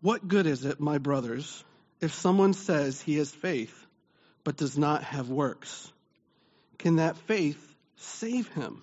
What 0.00 0.26
good 0.26 0.48
is 0.48 0.64
it, 0.64 0.80
my 0.80 0.98
brothers, 0.98 1.62
if 2.00 2.12
someone 2.12 2.54
says 2.54 3.00
he 3.00 3.18
has 3.18 3.30
faith 3.30 3.86
but 4.42 4.56
does 4.56 4.76
not 4.76 5.04
have 5.04 5.28
works? 5.28 5.92
Can 6.78 6.96
that 6.96 7.16
faith 7.16 7.74
save 7.98 8.48
him? 8.48 8.82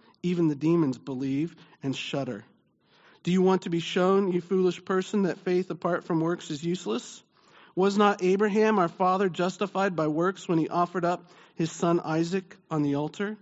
Even 0.23 0.47
the 0.47 0.55
demons 0.55 0.97
believe 0.97 1.55
and 1.81 1.95
shudder. 1.95 2.43
Do 3.23 3.31
you 3.31 3.41
want 3.41 3.63
to 3.63 3.69
be 3.69 3.79
shown, 3.79 4.31
you 4.31 4.41
foolish 4.41 4.83
person, 4.83 5.23
that 5.23 5.39
faith 5.39 5.69
apart 5.69 6.03
from 6.03 6.19
works 6.19 6.49
is 6.49 6.63
useless? 6.63 7.23
Was 7.75 7.97
not 7.97 8.23
Abraham, 8.23 8.79
our 8.79 8.89
father, 8.89 9.29
justified 9.29 9.95
by 9.95 10.07
works 10.07 10.47
when 10.47 10.57
he 10.57 10.67
offered 10.69 11.05
up 11.05 11.29
his 11.55 11.71
son 11.71 11.99
Isaac 12.03 12.57
on 12.69 12.81
the 12.81 12.95
altar? 12.95 13.37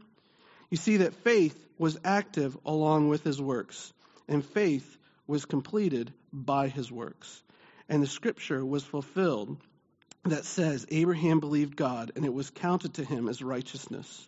You 0.70 0.78
see 0.78 0.98
that 0.98 1.16
faith 1.16 1.58
was 1.78 1.98
active 2.04 2.58
along 2.66 3.10
with 3.10 3.24
his 3.24 3.42
works, 3.42 3.92
and 4.28 4.46
faith 4.46 4.98
was 5.26 5.46
completed 5.46 6.14
by 6.32 6.68
his 6.68 6.92
works. 6.92 7.42
And 7.88 8.04
the 8.04 8.08
scripture 8.08 8.64
was 8.64 8.84
fulfilled 8.84 9.58
that 10.26 10.46
says, 10.46 10.86
Abraham 10.92 11.40
believed 11.40 11.76
God, 11.76 12.12
and 12.16 12.26
it 12.26 12.34
was 12.34 12.52
counted 12.52 12.96
to 12.96 13.04
him 13.04 13.28
as 13.28 13.42
righteousness, 13.42 14.28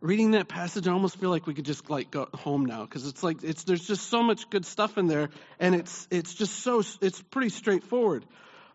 Reading 0.00 0.32
that 0.32 0.48
passage, 0.48 0.86
I 0.86 0.92
almost 0.92 1.16
feel 1.18 1.30
like 1.30 1.46
we 1.46 1.54
could 1.54 1.64
just 1.64 1.88
like 1.88 2.10
go 2.10 2.28
home 2.34 2.66
now 2.66 2.82
because 2.82 3.06
it's 3.06 3.22
like 3.22 3.42
it's 3.42 3.64
there's 3.64 3.86
just 3.86 4.08
so 4.08 4.22
much 4.22 4.50
good 4.50 4.66
stuff 4.66 4.98
in 4.98 5.06
there, 5.06 5.30
and 5.58 5.74
it's 5.74 6.06
it's 6.10 6.34
just 6.34 6.60
so 6.60 6.82
it's 7.00 7.22
pretty 7.22 7.48
straightforward. 7.48 8.24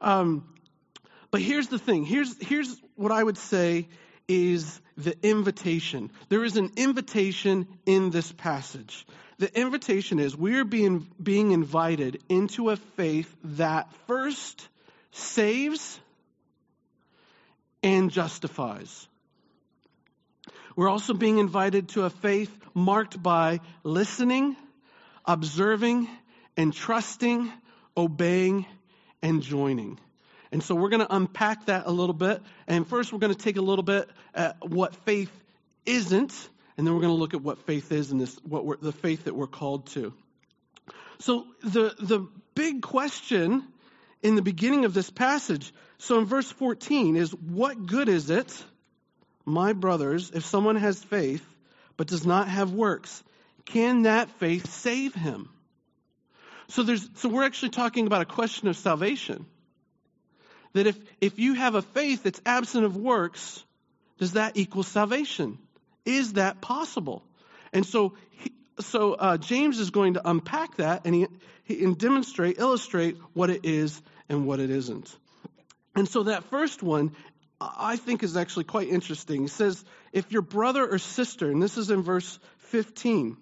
Um, 0.01 0.43
but 1.29 1.41
here's 1.41 1.67
the 1.67 1.77
thing. 1.77 2.05
Here's 2.05 2.35
here's 2.41 2.75
what 2.95 3.11
I 3.11 3.23
would 3.23 3.37
say 3.37 3.87
is 4.27 4.81
the 4.97 5.15
invitation. 5.21 6.11
There 6.29 6.43
is 6.43 6.57
an 6.57 6.71
invitation 6.75 7.67
in 7.85 8.09
this 8.09 8.31
passage. 8.31 9.05
The 9.37 9.59
invitation 9.59 10.19
is 10.19 10.35
we're 10.35 10.65
being 10.65 11.07
being 11.21 11.51
invited 11.51 12.21
into 12.29 12.69
a 12.71 12.75
faith 12.75 13.33
that 13.43 13.91
first 14.07 14.67
saves 15.11 15.99
and 17.83 18.11
justifies. 18.11 19.07
We're 20.81 20.89
also 20.89 21.13
being 21.13 21.37
invited 21.37 21.89
to 21.89 22.05
a 22.05 22.09
faith 22.09 22.49
marked 22.73 23.21
by 23.21 23.59
listening, 23.83 24.55
observing, 25.23 26.09
and 26.57 26.73
trusting, 26.73 27.53
obeying, 27.95 28.65
and 29.21 29.43
joining. 29.43 29.99
And 30.51 30.63
so 30.63 30.73
we're 30.73 30.89
going 30.89 31.05
to 31.05 31.15
unpack 31.15 31.67
that 31.67 31.85
a 31.85 31.91
little 31.91 32.15
bit. 32.15 32.41
And 32.65 32.87
first, 32.87 33.13
we're 33.13 33.19
going 33.19 33.31
to 33.31 33.37
take 33.37 33.57
a 33.57 33.61
little 33.61 33.83
bit 33.83 34.09
at 34.33 34.67
what 34.67 34.95
faith 35.05 35.29
isn't, 35.85 36.33
and 36.77 36.87
then 36.87 36.95
we're 36.95 37.01
going 37.01 37.13
to 37.13 37.19
look 37.19 37.35
at 37.35 37.43
what 37.43 37.59
faith 37.67 37.91
is 37.91 38.09
and 38.09 38.19
this, 38.19 38.35
what 38.37 38.81
the 38.81 38.91
faith 38.91 39.25
that 39.25 39.35
we're 39.35 39.45
called 39.45 39.85
to. 39.91 40.15
So 41.19 41.45
the 41.61 41.93
the 41.99 42.27
big 42.55 42.81
question 42.81 43.67
in 44.23 44.33
the 44.33 44.41
beginning 44.41 44.85
of 44.85 44.95
this 44.95 45.11
passage, 45.11 45.71
so 45.99 46.17
in 46.17 46.25
verse 46.25 46.51
14, 46.51 47.17
is 47.17 47.29
what 47.35 47.85
good 47.85 48.09
is 48.09 48.31
it 48.31 48.63
my 49.45 49.73
brothers, 49.73 50.31
if 50.31 50.45
someone 50.45 50.75
has 50.75 51.03
faith 51.03 51.45
but 51.97 52.07
does 52.07 52.25
not 52.25 52.47
have 52.47 52.73
works, 52.73 53.23
can 53.65 54.03
that 54.03 54.29
faith 54.39 54.69
save 54.71 55.13
him? 55.13 55.49
So 56.69 56.83
there's 56.83 57.07
so 57.15 57.29
we're 57.29 57.43
actually 57.43 57.69
talking 57.69 58.07
about 58.07 58.21
a 58.21 58.25
question 58.25 58.67
of 58.67 58.77
salvation. 58.77 59.45
That 60.73 60.87
if 60.87 60.97
if 61.19 61.37
you 61.37 61.53
have 61.55 61.75
a 61.75 61.81
faith 61.81 62.23
that's 62.23 62.41
absent 62.45 62.85
of 62.85 62.95
works, 62.95 63.63
does 64.19 64.33
that 64.33 64.55
equal 64.55 64.83
salvation? 64.83 65.57
Is 66.05 66.33
that 66.33 66.61
possible? 66.61 67.23
And 67.73 67.85
so 67.85 68.13
so 68.79 69.13
uh, 69.13 69.37
James 69.37 69.79
is 69.79 69.89
going 69.89 70.13
to 70.15 70.27
unpack 70.27 70.77
that 70.77 71.01
and 71.05 71.13
he, 71.13 71.27
he 71.63 71.83
and 71.83 71.97
demonstrate, 71.97 72.59
illustrate 72.59 73.17
what 73.33 73.49
it 73.49 73.65
is 73.65 74.01
and 74.29 74.47
what 74.47 74.59
it 74.59 74.69
isn't. 74.69 75.15
And 75.95 76.07
so 76.07 76.23
that 76.23 76.45
first 76.45 76.81
one 76.81 77.11
I 77.61 77.95
think 77.95 78.23
is 78.23 78.35
actually 78.35 78.63
quite 78.63 78.87
interesting. 78.89 79.41
He 79.41 79.47
says, 79.47 79.83
if 80.11 80.31
your 80.31 80.41
brother 80.41 80.87
or 80.87 80.97
sister, 80.97 81.51
and 81.51 81.61
this 81.61 81.77
is 81.77 81.91
in 81.91 82.01
verse 82.01 82.39
15, 82.59 83.37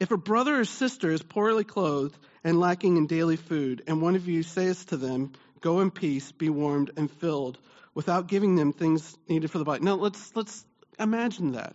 if 0.00 0.10
a 0.10 0.16
brother 0.16 0.60
or 0.60 0.64
sister 0.64 1.10
is 1.10 1.22
poorly 1.22 1.64
clothed 1.64 2.16
and 2.42 2.58
lacking 2.58 2.96
in 2.96 3.06
daily 3.06 3.36
food, 3.36 3.82
and 3.86 4.02
one 4.02 4.16
of 4.16 4.28
you 4.28 4.42
says 4.42 4.84
to 4.86 4.96
them, 4.96 5.32
Go 5.60 5.80
in 5.80 5.90
peace, 5.90 6.30
be 6.30 6.48
warmed 6.48 6.92
and 6.96 7.10
filled, 7.10 7.58
without 7.94 8.28
giving 8.28 8.54
them 8.54 8.72
things 8.72 9.16
needed 9.28 9.50
for 9.50 9.58
the 9.58 9.64
body. 9.64 9.82
Now 9.82 9.94
let's 9.94 10.36
let's 10.36 10.64
imagine 11.00 11.52
that. 11.52 11.74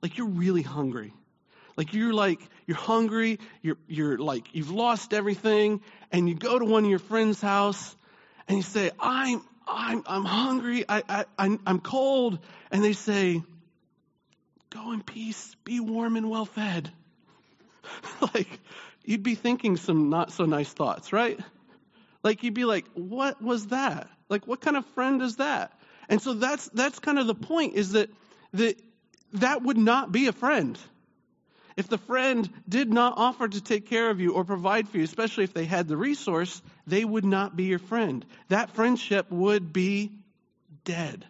Like 0.00 0.16
you're 0.16 0.28
really 0.28 0.62
hungry. 0.62 1.12
Like 1.76 1.94
you're 1.94 2.14
like 2.14 2.40
you're 2.66 2.76
hungry, 2.76 3.40
you're 3.60 3.78
you're 3.88 4.18
like 4.18 4.54
you've 4.54 4.70
lost 4.70 5.12
everything, 5.12 5.80
and 6.12 6.28
you 6.28 6.36
go 6.36 6.60
to 6.60 6.64
one 6.64 6.84
of 6.84 6.90
your 6.90 7.00
friends' 7.00 7.40
house 7.40 7.96
and 8.48 8.56
you 8.56 8.62
say, 8.62 8.90
I'm 8.98 9.42
I'm, 9.68 10.02
I'm 10.06 10.24
hungry, 10.24 10.84
I, 10.88 11.02
I, 11.08 11.24
I'm, 11.38 11.60
I'm 11.66 11.80
cold. 11.80 12.38
And 12.70 12.82
they 12.82 12.94
say, 12.94 13.42
Go 14.70 14.92
in 14.92 15.02
peace, 15.02 15.56
be 15.64 15.80
warm 15.80 16.16
and 16.16 16.28
well 16.28 16.44
fed. 16.44 16.90
like, 18.34 18.48
you'd 19.04 19.22
be 19.22 19.34
thinking 19.34 19.76
some 19.76 20.10
not 20.10 20.32
so 20.32 20.44
nice 20.44 20.72
thoughts, 20.72 21.12
right? 21.12 21.38
Like, 22.22 22.42
you'd 22.42 22.54
be 22.54 22.64
like, 22.64 22.86
What 22.94 23.42
was 23.42 23.68
that? 23.68 24.08
Like, 24.28 24.46
what 24.46 24.60
kind 24.60 24.76
of 24.76 24.84
friend 24.86 25.22
is 25.22 25.36
that? 25.36 25.72
And 26.08 26.20
so 26.20 26.34
that's, 26.34 26.68
that's 26.70 26.98
kind 26.98 27.18
of 27.18 27.26
the 27.26 27.34
point 27.34 27.74
is 27.74 27.92
that, 27.92 28.10
that 28.54 28.80
that 29.34 29.62
would 29.62 29.76
not 29.76 30.10
be 30.10 30.26
a 30.26 30.32
friend. 30.32 30.78
If 31.78 31.86
the 31.86 31.96
friend 31.96 32.50
did 32.68 32.92
not 32.92 33.14
offer 33.18 33.46
to 33.46 33.60
take 33.60 33.86
care 33.86 34.10
of 34.10 34.18
you 34.18 34.32
or 34.32 34.44
provide 34.44 34.88
for 34.88 34.98
you, 34.98 35.04
especially 35.04 35.44
if 35.44 35.54
they 35.54 35.64
had 35.64 35.86
the 35.86 35.96
resource, 35.96 36.60
they 36.88 37.04
would 37.04 37.24
not 37.24 37.54
be 37.54 37.66
your 37.66 37.78
friend. 37.78 38.26
That 38.48 38.70
friendship 38.70 39.30
would 39.30 39.72
be 39.72 40.10
dead. 40.84 41.24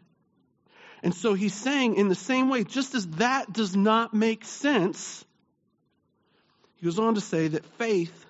And 1.02 1.14
so 1.14 1.34
he's 1.34 1.52
saying, 1.52 1.96
in 1.96 2.08
the 2.08 2.14
same 2.14 2.48
way, 2.48 2.64
just 2.64 2.94
as 2.94 3.06
that 3.18 3.52
does 3.52 3.76
not 3.76 4.14
make 4.14 4.46
sense, 4.46 5.22
he 6.76 6.86
goes 6.86 6.98
on 6.98 7.16
to 7.16 7.20
say 7.20 7.48
that 7.48 7.66
faith 7.76 8.24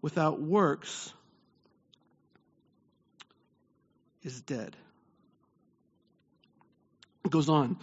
without 0.00 0.40
works 0.40 1.12
is 4.22 4.40
dead. 4.40 4.74
It 7.26 7.30
goes 7.30 7.50
on. 7.50 7.76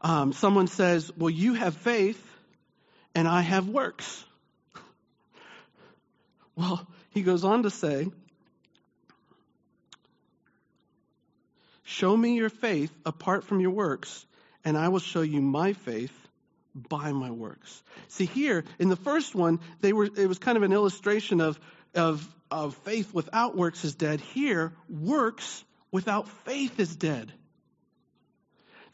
Um, 0.00 0.32
someone 0.32 0.66
says, 0.66 1.12
Well, 1.16 1.30
you 1.30 1.54
have 1.54 1.76
faith 1.76 2.20
and 3.14 3.28
I 3.28 3.40
have 3.40 3.68
works. 3.68 4.24
Well, 6.56 6.86
he 7.10 7.22
goes 7.22 7.44
on 7.44 7.62
to 7.62 7.70
say, 7.70 8.08
Show 11.84 12.16
me 12.16 12.36
your 12.36 12.48
faith 12.48 12.90
apart 13.04 13.44
from 13.44 13.60
your 13.60 13.70
works, 13.70 14.24
and 14.64 14.78
I 14.78 14.88
will 14.88 14.98
show 14.98 15.20
you 15.20 15.42
my 15.42 15.74
faith 15.74 16.12
by 16.74 17.12
my 17.12 17.30
works. 17.30 17.82
See 18.08 18.24
here, 18.24 18.64
in 18.78 18.88
the 18.88 18.96
first 18.96 19.34
one, 19.34 19.60
they 19.80 19.92
were 19.92 20.04
it 20.04 20.26
was 20.26 20.38
kind 20.38 20.56
of 20.56 20.62
an 20.62 20.72
illustration 20.72 21.40
of 21.40 21.60
of, 21.94 22.26
of 22.50 22.74
faith 22.76 23.12
without 23.12 23.56
works 23.56 23.84
is 23.84 23.94
dead. 23.94 24.20
Here, 24.20 24.72
works 24.88 25.64
without 25.90 26.28
faith 26.44 26.80
is 26.80 26.94
dead. 26.96 27.32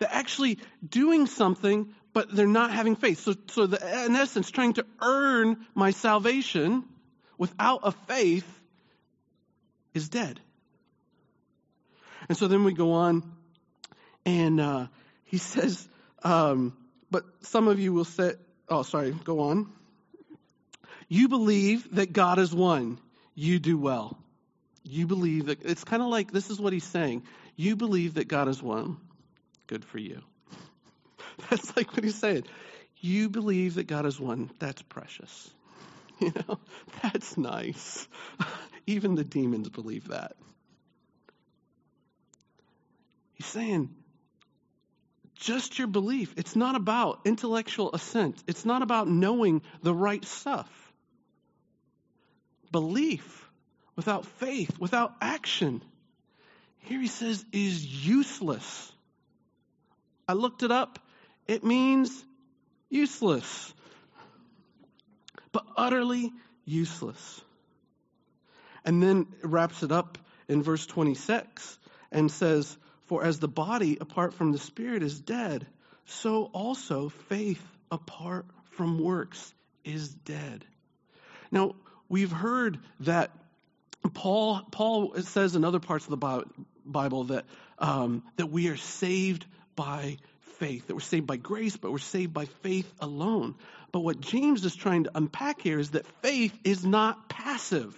That 0.01 0.15
actually 0.15 0.59
doing 0.87 1.27
something 1.27 1.95
but 2.19 2.35
they're 2.35 2.49
not 2.49 2.73
having 2.73 2.97
faith. 2.97 3.21
So, 3.21 3.37
so 3.47 3.69
the, 3.69 4.05
in 4.05 4.17
essence, 4.17 4.51
trying 4.51 4.73
to 4.73 4.85
earn 5.01 5.65
my 5.73 5.93
salvation 5.93 6.83
without 7.39 7.83
a 7.85 7.93
faith 7.93 8.61
is 9.95 10.09
dead. 10.09 10.41
And 12.29 12.37
so 12.37 12.49
then 12.49 12.65
we 12.65 12.73
go 12.73 12.95
on, 12.95 13.23
and 14.27 14.61
uh, 14.61 14.87
he 15.27 15.39
says, 15.55 15.89
um, 16.25 16.77
but 17.09 17.23
some 17.43 17.69
of 17.69 17.79
you 17.79 17.93
will 17.93 18.05
say, 18.05 18.33
oh, 18.69 18.83
sorry, 18.83 19.13
go 19.13 19.39
on. 19.51 19.71
You 21.07 21.29
believe 21.29 21.95
that 21.95 22.13
God 22.13 22.41
is 22.41 22.53
one. 22.53 22.99
You 23.37 23.61
do 23.61 23.79
well. 23.79 24.19
You 24.83 25.07
believe 25.07 25.47
that, 25.47 25.63
it's 25.63 25.85
kind 25.85 26.03
of 26.03 26.09
like 26.09 26.33
this 26.33 26.51
is 26.51 26.61
what 26.61 26.73
he's 26.73 26.83
saying. 26.83 27.23
You 27.55 27.77
believe 27.77 28.15
that 28.15 28.27
God 28.27 28.49
is 28.49 28.61
one. 28.61 28.97
Good 29.69 29.85
for 29.85 29.99
you. 29.99 30.21
That's 31.51 31.77
like 31.77 31.93
what 31.93 32.05
he's 32.05 32.17
saying. 32.17 32.45
You 33.01 33.29
believe 33.29 33.77
that 33.77 33.87
God 33.87 34.07
is 34.07 34.19
one. 34.19 34.51
That's 34.59 34.83
precious. 34.83 35.51
You 36.21 36.33
know, 36.49 36.59
that's 37.01 37.39
nice. 37.39 38.09
Even 38.89 39.15
the 39.15 39.23
demons 39.23 39.69
believe 39.69 40.09
that. 40.09 40.33
He's 43.35 43.47
saying, 43.47 43.91
just 45.37 45.79
your 45.79 45.87
belief. 45.87 46.35
It's 46.37 46.57
not 46.57 46.75
about 46.75 47.21
intellectual 47.25 47.95
assent. 47.95 48.43
It's 48.49 48.65
not 48.65 48.83
about 48.83 49.07
knowing 49.09 49.63
the 49.85 49.95
right 49.95 50.25
stuff. 50.25 50.69
Belief 52.73 53.49
without 53.95 54.27
faith, 54.27 54.77
without 54.81 55.15
action, 55.21 55.83
here 56.81 57.01
he 57.01 57.07
says 57.07 57.45
is 57.53 57.87
useless. 58.07 58.93
I 60.27 60.33
looked 60.33 60.63
it 60.63 60.73
up. 60.73 60.99
It 61.49 61.65
means 61.65 62.25
useless, 62.91 63.73
but 65.51 65.65
utterly 65.77 66.31
useless. 66.67 67.41
And 68.85 69.03
then 69.03 69.27
wraps 69.43 69.83
it 69.83 69.91
up 69.91 70.19
in 70.47 70.63
verse 70.63 70.87
26 70.87 71.79
and 72.13 72.31
says, 72.31 72.77
For 73.07 73.25
as 73.25 73.39
the 73.39 73.49
body 73.49 73.97
apart 74.01 74.35
from 74.35 74.53
the 74.53 74.59
spirit 74.59 75.03
is 75.03 75.19
dead, 75.19 75.67
so 76.05 76.45
also 76.53 77.09
faith 77.09 77.63
apart 77.91 78.47
from 78.73 79.03
works 79.03 79.55
is 79.85 80.09
dead. 80.09 80.65
Now, 81.51 81.75
we've 82.09 82.31
heard 82.31 82.79
that 83.01 83.31
Paul, 84.15 84.63
Paul 84.71 85.15
says 85.23 85.57
in 85.57 85.65
other 85.65 85.81
parts 85.81 86.07
of 86.07 86.19
the 86.19 86.45
Bible 86.85 87.25
that, 87.25 87.45
um, 87.79 88.23
that 88.37 88.51
we 88.51 88.69
are 88.69 88.77
saved 88.77 89.47
by 89.75 90.19
faith, 90.59 90.87
that 90.87 90.95
we're 90.95 91.01
saved 91.01 91.27
by 91.27 91.37
grace, 91.37 91.77
but 91.77 91.91
we're 91.91 91.99
saved 91.99 92.33
by 92.33 92.47
faith 92.63 92.93
alone. 93.01 93.55
But 93.93 94.01
what 94.01 94.21
James 94.21 94.65
is 94.65 94.77
trying 94.77 95.05
to 95.05 95.11
unpack 95.15 95.63
here 95.63 95.79
is 95.79 95.91
that 95.91 96.07
faith 96.23 96.57
is 96.65 96.85
not 96.85 97.29
passive. 97.29 97.97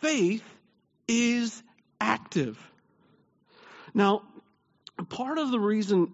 Faith 0.00 0.44
is 1.08 1.62
active. 2.00 2.58
Now, 3.94 4.22
part 5.08 5.38
of 5.38 5.50
the 5.50 5.60
reason 5.60 6.12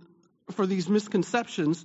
for 0.53 0.67
these 0.67 0.89
misconceptions 0.89 1.85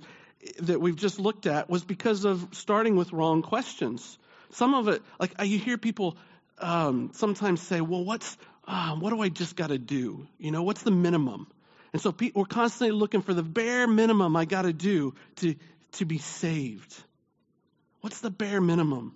that 0.60 0.80
we've 0.80 0.96
just 0.96 1.18
looked 1.18 1.46
at 1.46 1.68
was 1.68 1.84
because 1.84 2.24
of 2.24 2.48
starting 2.52 2.96
with 2.96 3.12
wrong 3.12 3.42
questions. 3.42 4.18
Some 4.52 4.74
of 4.74 4.88
it, 4.88 5.02
like 5.18 5.32
you 5.42 5.58
hear 5.58 5.78
people 5.78 6.16
um, 6.58 7.10
sometimes 7.14 7.60
say, 7.60 7.80
"Well, 7.80 8.04
what's 8.04 8.36
uh, 8.66 8.94
what 8.96 9.10
do 9.10 9.20
I 9.20 9.28
just 9.28 9.56
got 9.56 9.68
to 9.68 9.78
do? 9.78 10.26
You 10.38 10.50
know, 10.50 10.62
what's 10.62 10.82
the 10.82 10.90
minimum?" 10.90 11.48
And 11.92 12.02
so 12.02 12.14
we're 12.34 12.44
constantly 12.44 12.96
looking 12.96 13.22
for 13.22 13.32
the 13.32 13.42
bare 13.42 13.86
minimum 13.86 14.36
I 14.36 14.44
got 14.44 14.62
to 14.62 14.72
do 14.72 15.14
to 15.36 15.54
to 15.92 16.04
be 16.04 16.18
saved. 16.18 16.94
What's 18.00 18.20
the 18.20 18.30
bare 18.30 18.60
minimum? 18.60 19.14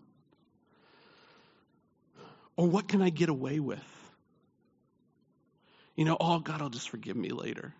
Or 2.56 2.66
what 2.66 2.88
can 2.88 3.02
I 3.02 3.10
get 3.10 3.28
away 3.28 3.60
with? 3.60 3.82
You 5.96 6.04
know, 6.04 6.16
oh, 6.18 6.38
God 6.38 6.60
will 6.60 6.70
just 6.70 6.88
forgive 6.90 7.16
me 7.16 7.30
later. 7.30 7.74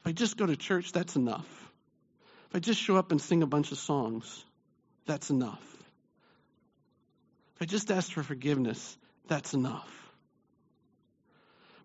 If 0.00 0.06
I 0.06 0.12
just 0.12 0.36
go 0.36 0.46
to 0.46 0.56
church, 0.56 0.92
that's 0.92 1.16
enough. 1.16 1.46
If 2.48 2.56
I 2.56 2.58
just 2.58 2.80
show 2.80 2.96
up 2.96 3.12
and 3.12 3.20
sing 3.20 3.42
a 3.42 3.46
bunch 3.46 3.72
of 3.72 3.78
songs, 3.78 4.44
that's 5.06 5.30
enough. 5.30 5.62
If 7.56 7.62
I 7.62 7.64
just 7.66 7.90
ask 7.90 8.10
for 8.10 8.22
forgiveness, 8.22 8.96
that's 9.26 9.52
enough. 9.52 9.88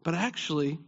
But 0.04 0.16
actually, 0.16 0.80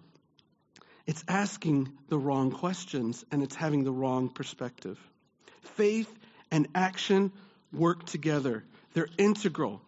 it's 1.08 1.24
asking 1.28 1.92
the 2.10 2.18
wrong 2.18 2.52
questions 2.52 3.24
and 3.32 3.44
it's 3.44 3.56
having 3.56 3.84
the 3.84 3.92
wrong 3.92 4.30
perspective. 4.30 5.00
Faith 5.76 6.12
and 6.52 6.68
action 6.74 7.32
work 7.72 8.06
together, 8.06 8.64
they're 8.94 9.10
integral. 9.18 9.82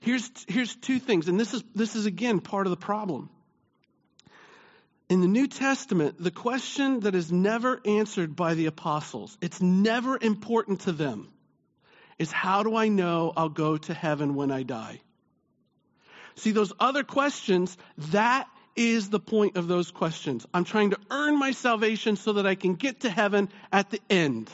Here's, 0.00 0.30
here's 0.48 0.74
two 0.74 0.98
things, 0.98 1.28
and 1.28 1.38
this 1.38 1.54
is, 1.54 1.62
this 1.74 1.96
is 1.96 2.06
again 2.06 2.40
part 2.40 2.66
of 2.66 2.70
the 2.70 2.76
problem. 2.76 3.30
In 5.08 5.20
the 5.20 5.28
New 5.28 5.46
Testament, 5.46 6.16
the 6.22 6.30
question 6.30 7.00
that 7.00 7.14
is 7.14 7.30
never 7.30 7.80
answered 7.84 8.34
by 8.34 8.54
the 8.54 8.66
apostles, 8.66 9.36
it's 9.40 9.60
never 9.60 10.18
important 10.20 10.80
to 10.82 10.92
them, 10.92 11.28
is 12.18 12.32
how 12.32 12.62
do 12.62 12.74
I 12.74 12.88
know 12.88 13.32
I'll 13.36 13.48
go 13.48 13.76
to 13.76 13.94
heaven 13.94 14.34
when 14.34 14.50
I 14.50 14.62
die? 14.62 15.00
See, 16.36 16.50
those 16.50 16.72
other 16.80 17.04
questions, 17.04 17.76
that 18.12 18.48
is 18.76 19.10
the 19.10 19.20
point 19.20 19.56
of 19.56 19.68
those 19.68 19.90
questions. 19.90 20.46
I'm 20.52 20.64
trying 20.64 20.90
to 20.90 20.98
earn 21.10 21.38
my 21.38 21.52
salvation 21.52 22.16
so 22.16 22.34
that 22.34 22.46
I 22.46 22.54
can 22.54 22.74
get 22.74 23.00
to 23.00 23.10
heaven 23.10 23.48
at 23.72 23.90
the 23.90 24.00
end. 24.10 24.50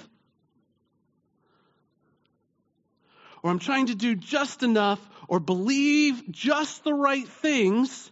Or 3.42 3.50
I'm 3.50 3.58
trying 3.58 3.86
to 3.86 3.94
do 3.94 4.14
just 4.14 4.62
enough 4.62 5.00
or 5.28 5.40
believe 5.40 6.30
just 6.30 6.84
the 6.84 6.92
right 6.92 7.26
things. 7.26 8.10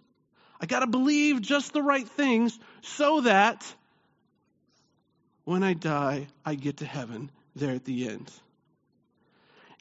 I 0.61 0.67
got 0.67 0.81
to 0.81 0.87
believe 0.87 1.43
just 1.43 1.73
the 1.73 1.83
right 1.83 2.09
things 2.09 2.59
so 2.81 3.21
that 3.23 3.65
when 5.45 5.63
I 5.63 5.75
die, 5.75 6.29
I 6.45 6.55
get 6.55 6.79
to 6.79 6.87
heaven 6.87 7.31
there 7.55 7.75
at 7.75 7.85
the 7.85 8.09
end. 8.09 8.31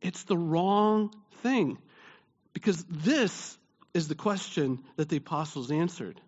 It's 0.01 0.23
the 0.23 0.37
wrong 0.37 1.13
thing 1.41 1.77
because 2.53 2.83
this 2.85 3.57
is 3.93 4.07
the 4.07 4.15
question 4.15 4.79
that 4.95 5.09
the 5.09 5.17
apostles 5.17 5.71
answered. 5.71 6.21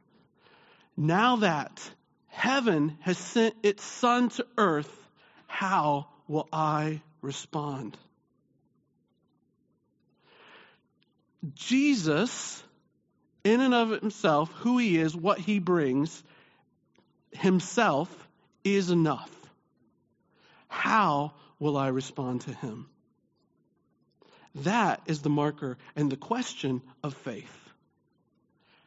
Now 1.01 1.38
that 1.38 1.91
heaven 2.27 2.97
has 2.99 3.17
sent 3.17 3.55
its 3.63 3.81
son 3.81 4.27
to 4.31 4.45
earth, 4.57 4.93
how 5.47 6.07
will 6.27 6.49
I 6.51 7.01
respond? 7.21 7.97
Jesus, 11.53 12.62
in 13.45 13.62
and 13.62 13.73
of 13.73 13.91
himself, 13.91 14.51
who 14.51 14.77
he 14.77 14.97
is, 14.97 15.15
what 15.15 15.39
he 15.39 15.59
brings, 15.59 16.21
himself 17.31 18.09
is 18.65 18.91
enough. 18.91 19.31
How 20.67 21.31
will 21.59 21.77
I 21.77 21.88
respond 21.88 22.41
to 22.41 22.53
him? 22.53 22.89
That 24.53 25.01
is 25.05 25.21
the 25.21 25.29
marker 25.29 25.77
and 25.95 26.12
the 26.12 26.17
question 26.17 26.81
of 27.01 27.13
faith. 27.13 27.69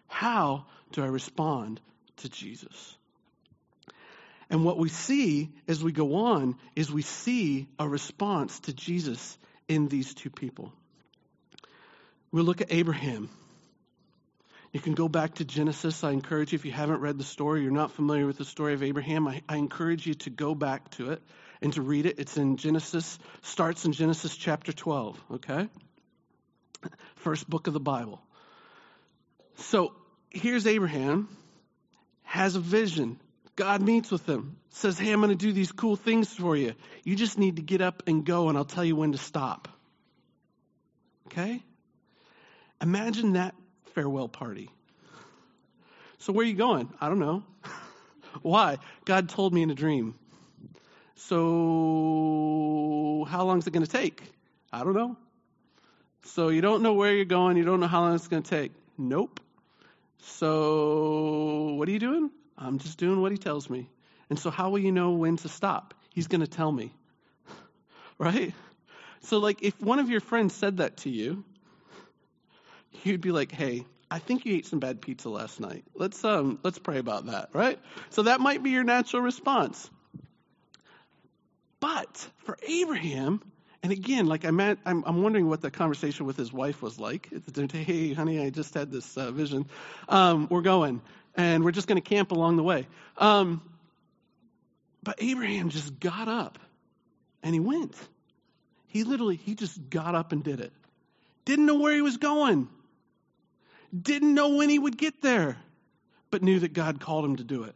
How 0.09 0.67
do 0.91 1.03
I 1.03 1.07
respond 1.07 1.81
to 2.19 2.29
Jesus? 2.29 2.97
And 4.51 4.65
what 4.65 4.79
we 4.79 4.91
see 4.91 5.51
as 5.67 5.83
we 5.83 5.93
go 5.93 6.15
on 6.15 6.57
is 6.77 6.93
we 6.93 7.03
see 7.03 7.69
a 7.79 7.89
response 7.89 8.61
to 8.61 8.73
Jesus 8.75 9.39
in 9.67 9.89
these 9.89 10.13
two 10.13 10.31
people. 10.31 10.73
We'll 12.31 12.45
look 12.45 12.61
at 12.61 12.73
Abraham. 12.73 13.31
You 14.73 14.81
can 14.81 14.95
go 14.95 15.09
back 15.09 15.35
to 15.35 15.45
Genesis. 15.45 16.03
I 16.03 16.13
encourage 16.13 16.53
you, 16.53 16.57
if 16.57 16.65
you 16.65 16.73
haven't 16.73 17.01
read 17.01 17.19
the 17.19 17.25
story, 17.25 17.63
you're 17.63 17.71
not 17.71 17.93
familiar 17.93 18.27
with 18.27 18.39
the 18.39 18.45
story 18.45 18.73
of 18.75 18.83
Abraham, 18.83 19.29
I, 19.29 19.43
I 19.49 19.57
encourage 19.57 20.07
you 20.07 20.15
to 20.15 20.31
go 20.31 20.55
back 20.55 20.91
to 20.93 21.13
it 21.13 21.23
and 21.61 21.73
to 21.75 21.83
read 21.83 22.07
it. 22.07 22.19
It's 22.19 22.37
in 22.37 22.57
Genesis, 22.57 23.19
starts 23.43 23.85
in 23.85 23.93
Genesis 23.93 24.37
chapter 24.37 24.73
12, 24.73 25.23
okay? 25.33 25.69
First 27.17 27.49
book 27.49 27.67
of 27.67 27.75
the 27.75 27.81
Bible. 27.81 28.21
So 29.57 29.95
here's 30.31 30.67
Abraham, 30.67 31.29
has 32.33 32.57
a 32.57 32.61
vision. 32.61 33.21
God 33.57 33.83
meets 33.83 34.11
with 34.11 34.27
him, 34.27 34.57
says, 34.71 34.99
Hey, 34.99 35.13
I'm 35.13 35.21
going 35.21 35.37
to 35.37 35.37
do 35.37 35.53
these 35.53 35.71
cool 35.71 35.97
things 35.97 36.33
for 36.33 36.57
you. 36.57 36.73
You 37.05 37.15
just 37.15 37.39
need 37.39 37.57
to 37.57 37.63
get 37.63 37.83
up 37.83 38.05
and 38.07 38.25
go, 38.25 38.49
and 38.49 38.57
I'll 38.57 38.65
tell 38.65 38.87
you 38.87 38.97
when 38.97 39.13
to 39.13 39.19
stop. 39.19 39.69
Okay? 41.27 41.63
Imagine 42.81 43.35
that 43.35 43.55
farewell 43.93 44.29
party. 44.29 44.71
So, 46.21 46.33
where 46.33 46.47
are 46.47 46.49
you 46.49 46.55
going? 46.55 46.89
I 47.03 47.11
don't 47.11 47.19
know. 47.19 47.45
Why? 48.41 48.79
God 49.05 49.29
told 49.29 49.53
me 49.53 49.61
in 49.61 49.71
a 49.71 49.75
dream. 49.75 50.15
So, 51.17 51.37
how 53.29 53.45
long 53.45 53.59
is 53.59 53.67
it 53.67 53.75
going 53.75 53.85
to 53.85 53.93
take? 53.93 54.23
I 54.73 54.85
don't 54.85 54.95
know. 54.95 55.19
So, 56.25 56.49
you 56.49 56.63
don't 56.63 56.83
know 56.83 56.95
where 56.95 57.15
you're 57.15 57.27
going. 57.27 57.59
You 57.59 57.65
don't 57.65 57.81
know 57.81 57.89
how 57.89 58.01
long 58.01 58.15
it's 58.15 58.29
going 58.29 58.43
to 58.43 58.49
take. 58.49 58.73
Nope. 58.97 59.39
So, 60.23 61.75
what 61.77 61.89
are 61.89 61.91
you 61.93 61.99
doing? 61.99 62.31
I'm 62.57 62.79
just 62.79 62.99
doing 62.99 63.21
what 63.21 63.33
he 63.33 63.39
tells 63.39 63.69
me. 63.69 63.89
And 64.31 64.39
so, 64.39 64.51
how 64.51 64.71
will 64.71 64.79
you 64.79 64.93
know 64.93 65.13
when 65.13 65.37
to 65.39 65.49
stop? 65.49 65.95
He's 66.15 66.29
going 66.29 66.43
to 66.43 66.47
tell 66.47 66.71
me. 66.71 66.93
right? 68.19 68.55
So, 69.23 69.39
like, 69.39 69.63
if 69.63 69.81
one 69.81 69.99
of 69.99 70.11
your 70.11 70.21
friends 70.21 70.55
said 70.55 70.79
that 70.79 70.99
to 70.99 71.11
you, 71.11 71.45
you'd 73.03 73.21
be 73.21 73.33
like, 73.33 73.51
hey, 73.53 73.85
I 74.11 74.19
think 74.19 74.45
you 74.45 74.55
ate 74.55 74.67
some 74.67 74.79
bad 74.79 75.01
pizza 75.01 75.29
last 75.29 75.59
night. 75.59 75.85
Let's 75.95 76.23
um 76.25 76.59
let's 76.63 76.79
pray 76.79 76.99
about 76.99 77.27
that, 77.27 77.49
right? 77.55 77.79
So 78.11 78.25
that 78.25 78.41
might 78.41 78.63
be 78.63 78.71
your 78.71 78.85
natural 78.85 79.23
response. 79.23 79.89
But 81.81 82.29
for 82.45 82.59
Abraham, 82.69 83.41
and 83.83 83.91
again, 83.91 84.27
like 84.27 84.45
I'm, 84.45 84.61
at, 84.61 84.79
I'm, 84.87 85.03
I'm 85.05 85.23
wondering 85.23 85.49
what 85.49 85.61
the 85.61 85.71
conversation 85.71 86.25
with 86.25 86.37
his 86.37 86.53
wife 86.53 86.83
was 86.83 87.01
like. 87.01 87.29
Hey, 87.73 88.13
honey, 88.13 88.41
I 88.41 88.51
just 88.51 88.75
had 88.75 88.93
this 88.93 89.17
uh, 89.17 89.33
vision. 89.33 89.67
Um, 90.09 90.47
we're 90.51 90.63
going, 90.63 91.03
and 91.35 91.65
we're 91.65 91.73
just 91.73 91.89
going 91.89 92.01
to 92.01 92.09
camp 92.09 92.31
along 92.31 92.57
the 92.57 92.63
way. 92.63 92.87
Um, 93.19 93.61
but 95.03 95.17
Abraham 95.19 95.71
just 95.71 95.99
got 95.99 96.29
up, 96.29 96.61
and 97.43 97.53
he 97.53 97.61
went. 97.61 97.97
He 98.87 99.03
literally, 99.03 99.37
he 99.37 99.57
just 99.57 99.91
got 99.91 100.15
up 100.15 100.31
and 100.31 100.45
did 100.45 100.61
it. 100.61 100.73
Didn't 101.45 101.67
know 101.67 101.81
where 101.81 101.95
he 101.95 102.03
was 102.03 102.19
going. 102.19 102.69
Didn't 104.01 104.35
know 104.35 104.51
when 104.51 104.69
he 104.69 104.79
would 104.79 104.97
get 104.97 105.21
there, 105.23 105.57
but 106.31 106.43
knew 106.43 106.61
that 106.61 106.73
God 106.73 107.01
called 107.01 107.25
him 107.25 107.37
to 107.37 107.45
do 107.45 107.65
it. 107.65 107.75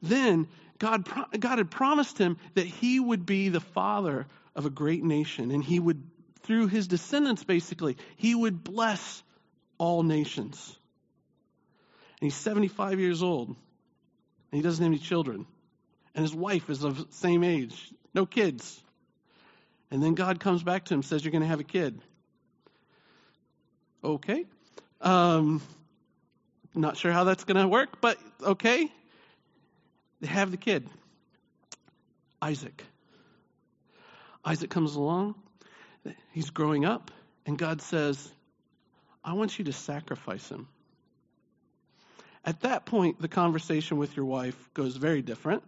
Then 0.00 0.46
God, 0.78 1.08
God 1.38 1.58
had 1.58 1.70
promised 1.70 2.18
him 2.18 2.38
that 2.54 2.66
he 2.66 3.00
would 3.00 3.24
be 3.26 3.48
the 3.48 3.60
father 3.60 4.26
of 4.54 4.66
a 4.66 4.70
great 4.70 5.02
nation, 5.02 5.50
and 5.50 5.62
he 5.62 5.78
would, 5.78 6.02
through 6.42 6.68
his 6.68 6.86
descendants 6.86 7.44
basically, 7.44 7.96
he 8.16 8.34
would 8.34 8.64
bless 8.64 9.22
all 9.78 10.02
nations. 10.02 10.76
And 12.20 12.26
he's 12.26 12.36
75 12.36 12.98
years 13.00 13.22
old, 13.22 13.48
and 13.48 13.56
he 14.52 14.62
doesn't 14.62 14.82
have 14.82 14.92
any 14.92 15.00
children. 15.00 15.46
And 16.14 16.22
his 16.22 16.34
wife 16.34 16.70
is 16.70 16.82
of 16.82 16.96
the 16.96 17.06
same 17.14 17.44
age, 17.44 17.92
no 18.14 18.24
kids. 18.24 18.82
And 19.90 20.02
then 20.02 20.14
God 20.14 20.40
comes 20.40 20.62
back 20.62 20.86
to 20.86 20.94
him 20.94 21.02
says, 21.02 21.24
You're 21.24 21.32
going 21.32 21.42
to 21.42 21.48
have 21.48 21.60
a 21.60 21.64
kid. 21.64 22.00
Okay. 24.02 24.44
Um, 25.00 25.60
not 26.74 26.96
sure 26.96 27.12
how 27.12 27.24
that's 27.24 27.44
going 27.44 27.60
to 27.60 27.68
work, 27.68 28.00
but 28.00 28.18
okay. 28.42 28.90
They 30.20 30.28
have 30.28 30.50
the 30.50 30.56
kid, 30.56 30.88
Isaac. 32.40 32.82
Isaac 34.44 34.70
comes 34.70 34.94
along, 34.94 35.34
he's 36.32 36.50
growing 36.50 36.84
up, 36.84 37.10
and 37.44 37.58
God 37.58 37.82
says, 37.82 38.32
I 39.24 39.34
want 39.34 39.58
you 39.58 39.66
to 39.66 39.72
sacrifice 39.72 40.48
him. 40.48 40.68
At 42.44 42.60
that 42.60 42.86
point, 42.86 43.20
the 43.20 43.28
conversation 43.28 43.98
with 43.98 44.16
your 44.16 44.24
wife 44.24 44.56
goes 44.72 44.96
very 44.96 45.20
different. 45.20 45.64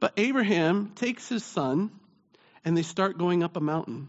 But 0.00 0.12
Abraham 0.16 0.92
takes 0.94 1.28
his 1.28 1.44
son 1.44 1.90
and 2.64 2.76
they 2.76 2.82
start 2.82 3.18
going 3.18 3.42
up 3.42 3.56
a 3.56 3.60
mountain. 3.60 4.08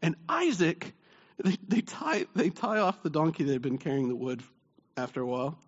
And 0.00 0.14
Isaac, 0.28 0.94
they, 1.42 1.56
they, 1.66 1.80
tie, 1.80 2.26
they 2.34 2.50
tie 2.50 2.78
off 2.78 3.02
the 3.02 3.10
donkey 3.10 3.44
that 3.44 3.52
had 3.52 3.62
been 3.62 3.78
carrying 3.78 4.08
the 4.08 4.14
wood 4.14 4.42
after 4.96 5.20
a 5.20 5.26
while 5.26 5.58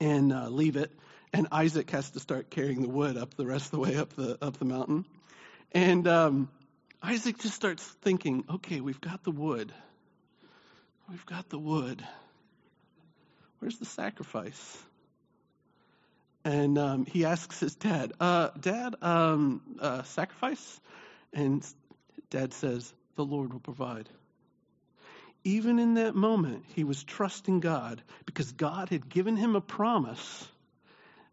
and 0.00 0.32
uh, 0.32 0.48
leave 0.48 0.76
it. 0.76 0.90
And 1.32 1.48
Isaac 1.50 1.90
has 1.90 2.10
to 2.10 2.20
start 2.20 2.50
carrying 2.50 2.82
the 2.82 2.88
wood 2.88 3.16
up 3.16 3.34
the 3.34 3.46
rest 3.46 3.66
of 3.66 3.70
the 3.72 3.80
way 3.80 3.96
up 3.96 4.14
the, 4.14 4.38
up 4.40 4.58
the 4.58 4.64
mountain. 4.64 5.04
And 5.72 6.06
um, 6.06 6.48
Isaac 7.02 7.38
just 7.38 7.54
starts 7.54 7.82
thinking, 8.02 8.44
okay, 8.54 8.80
we've 8.80 9.00
got 9.00 9.24
the 9.24 9.32
wood. 9.32 9.72
We've 11.10 11.26
got 11.26 11.48
the 11.48 11.58
wood. 11.58 12.02
Where's 13.58 13.78
the 13.78 13.84
sacrifice? 13.84 14.78
And 16.44 16.78
um, 16.78 17.06
he 17.06 17.24
asks 17.24 17.60
his 17.60 17.74
dad, 17.74 18.12
uh, 18.20 18.50
Dad, 18.60 18.94
um, 19.02 19.62
uh, 19.80 20.02
sacrifice? 20.02 20.80
And 21.32 21.66
dad 22.30 22.52
says, 22.52 22.92
The 23.16 23.24
Lord 23.24 23.52
will 23.52 23.60
provide. 23.60 24.08
Even 25.44 25.78
in 25.78 25.94
that 25.94 26.14
moment, 26.14 26.64
he 26.74 26.84
was 26.84 27.04
trusting 27.04 27.60
God 27.60 28.02
because 28.24 28.50
God 28.52 28.88
had 28.88 29.08
given 29.08 29.36
him 29.36 29.56
a 29.56 29.60
promise 29.60 30.48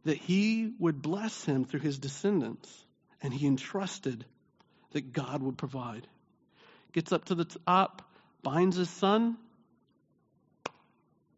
that 0.03 0.17
he 0.17 0.73
would 0.79 1.01
bless 1.01 1.45
him 1.45 1.63
through 1.63 1.79
his 1.79 1.97
descendants. 1.97 2.69
And 3.23 3.33
he 3.33 3.47
entrusted 3.47 4.25
that 4.91 5.13
God 5.13 5.41
would 5.41 5.57
provide. 5.57 6.07
Gets 6.91 7.11
up 7.11 7.25
to 7.25 7.35
the 7.35 7.45
top, 7.45 8.01
binds 8.43 8.75
his 8.75 8.89
son. 8.89 9.37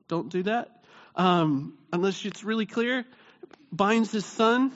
Don't 0.07 0.29
do 0.29 0.43
that. 0.43 0.83
Um, 1.15 1.77
unless 1.91 2.25
it's 2.25 2.43
really 2.43 2.65
clear, 2.65 3.05
binds 3.71 4.11
his 4.11 4.25
son, 4.25 4.71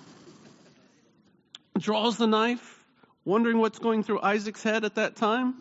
draws 1.80 2.18
the 2.18 2.28
knife, 2.28 2.86
wondering 3.26 3.58
what's 3.58 3.80
going 3.80 4.04
through 4.04 4.22
Isaac's 4.22 4.62
head 4.62 4.86
at 4.86 4.96
that 4.96 5.16
time. 5.16 5.56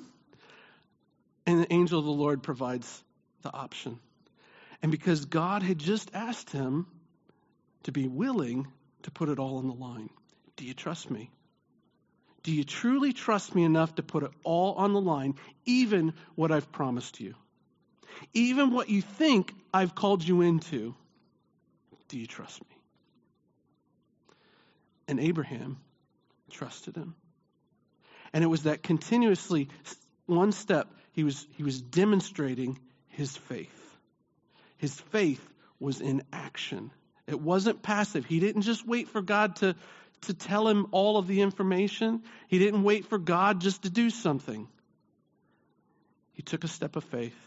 And 1.56 1.64
the 1.64 1.72
angel 1.72 1.98
of 1.98 2.04
the 2.04 2.10
Lord 2.10 2.42
provides 2.42 3.02
the 3.40 3.50
option. 3.50 3.98
And 4.82 4.92
because 4.92 5.24
God 5.24 5.62
had 5.62 5.78
just 5.78 6.10
asked 6.12 6.50
him 6.50 6.86
to 7.84 7.92
be 7.92 8.08
willing 8.08 8.66
to 9.04 9.10
put 9.10 9.30
it 9.30 9.38
all 9.38 9.56
on 9.56 9.66
the 9.66 9.72
line, 9.72 10.10
do 10.56 10.66
you 10.66 10.74
trust 10.74 11.10
me? 11.10 11.30
Do 12.42 12.52
you 12.52 12.62
truly 12.62 13.14
trust 13.14 13.54
me 13.54 13.64
enough 13.64 13.94
to 13.94 14.02
put 14.02 14.22
it 14.22 14.32
all 14.44 14.74
on 14.74 14.92
the 14.92 15.00
line, 15.00 15.36
even 15.64 16.12
what 16.34 16.52
I've 16.52 16.70
promised 16.72 17.20
you? 17.20 17.34
Even 18.34 18.70
what 18.70 18.90
you 18.90 19.00
think 19.00 19.54
I've 19.72 19.94
called 19.94 20.22
you 20.22 20.42
into? 20.42 20.94
Do 22.08 22.18
you 22.18 22.26
trust 22.26 22.60
me? 22.60 22.76
And 25.08 25.20
Abraham 25.20 25.78
trusted 26.50 26.96
him. 26.96 27.14
And 28.34 28.44
it 28.44 28.48
was 28.48 28.64
that 28.64 28.82
continuously, 28.82 29.70
one 30.26 30.52
step, 30.52 30.88
he 31.16 31.24
was, 31.24 31.46
he 31.54 31.62
was 31.62 31.80
demonstrating 31.80 32.78
his 33.08 33.34
faith. 33.34 33.96
His 34.76 34.92
faith 35.00 35.42
was 35.80 36.02
in 36.02 36.22
action. 36.30 36.90
It 37.26 37.40
wasn't 37.40 37.82
passive. 37.82 38.26
He 38.26 38.38
didn't 38.38 38.62
just 38.62 38.86
wait 38.86 39.08
for 39.08 39.22
God 39.22 39.56
to, 39.56 39.74
to 40.26 40.34
tell 40.34 40.68
him 40.68 40.88
all 40.90 41.16
of 41.16 41.26
the 41.26 41.40
information. 41.40 42.22
He 42.48 42.58
didn't 42.58 42.82
wait 42.82 43.06
for 43.06 43.16
God 43.16 43.62
just 43.62 43.84
to 43.84 43.90
do 43.90 44.10
something. 44.10 44.68
He 46.34 46.42
took 46.42 46.64
a 46.64 46.68
step 46.68 46.96
of 46.96 47.04
faith, 47.04 47.38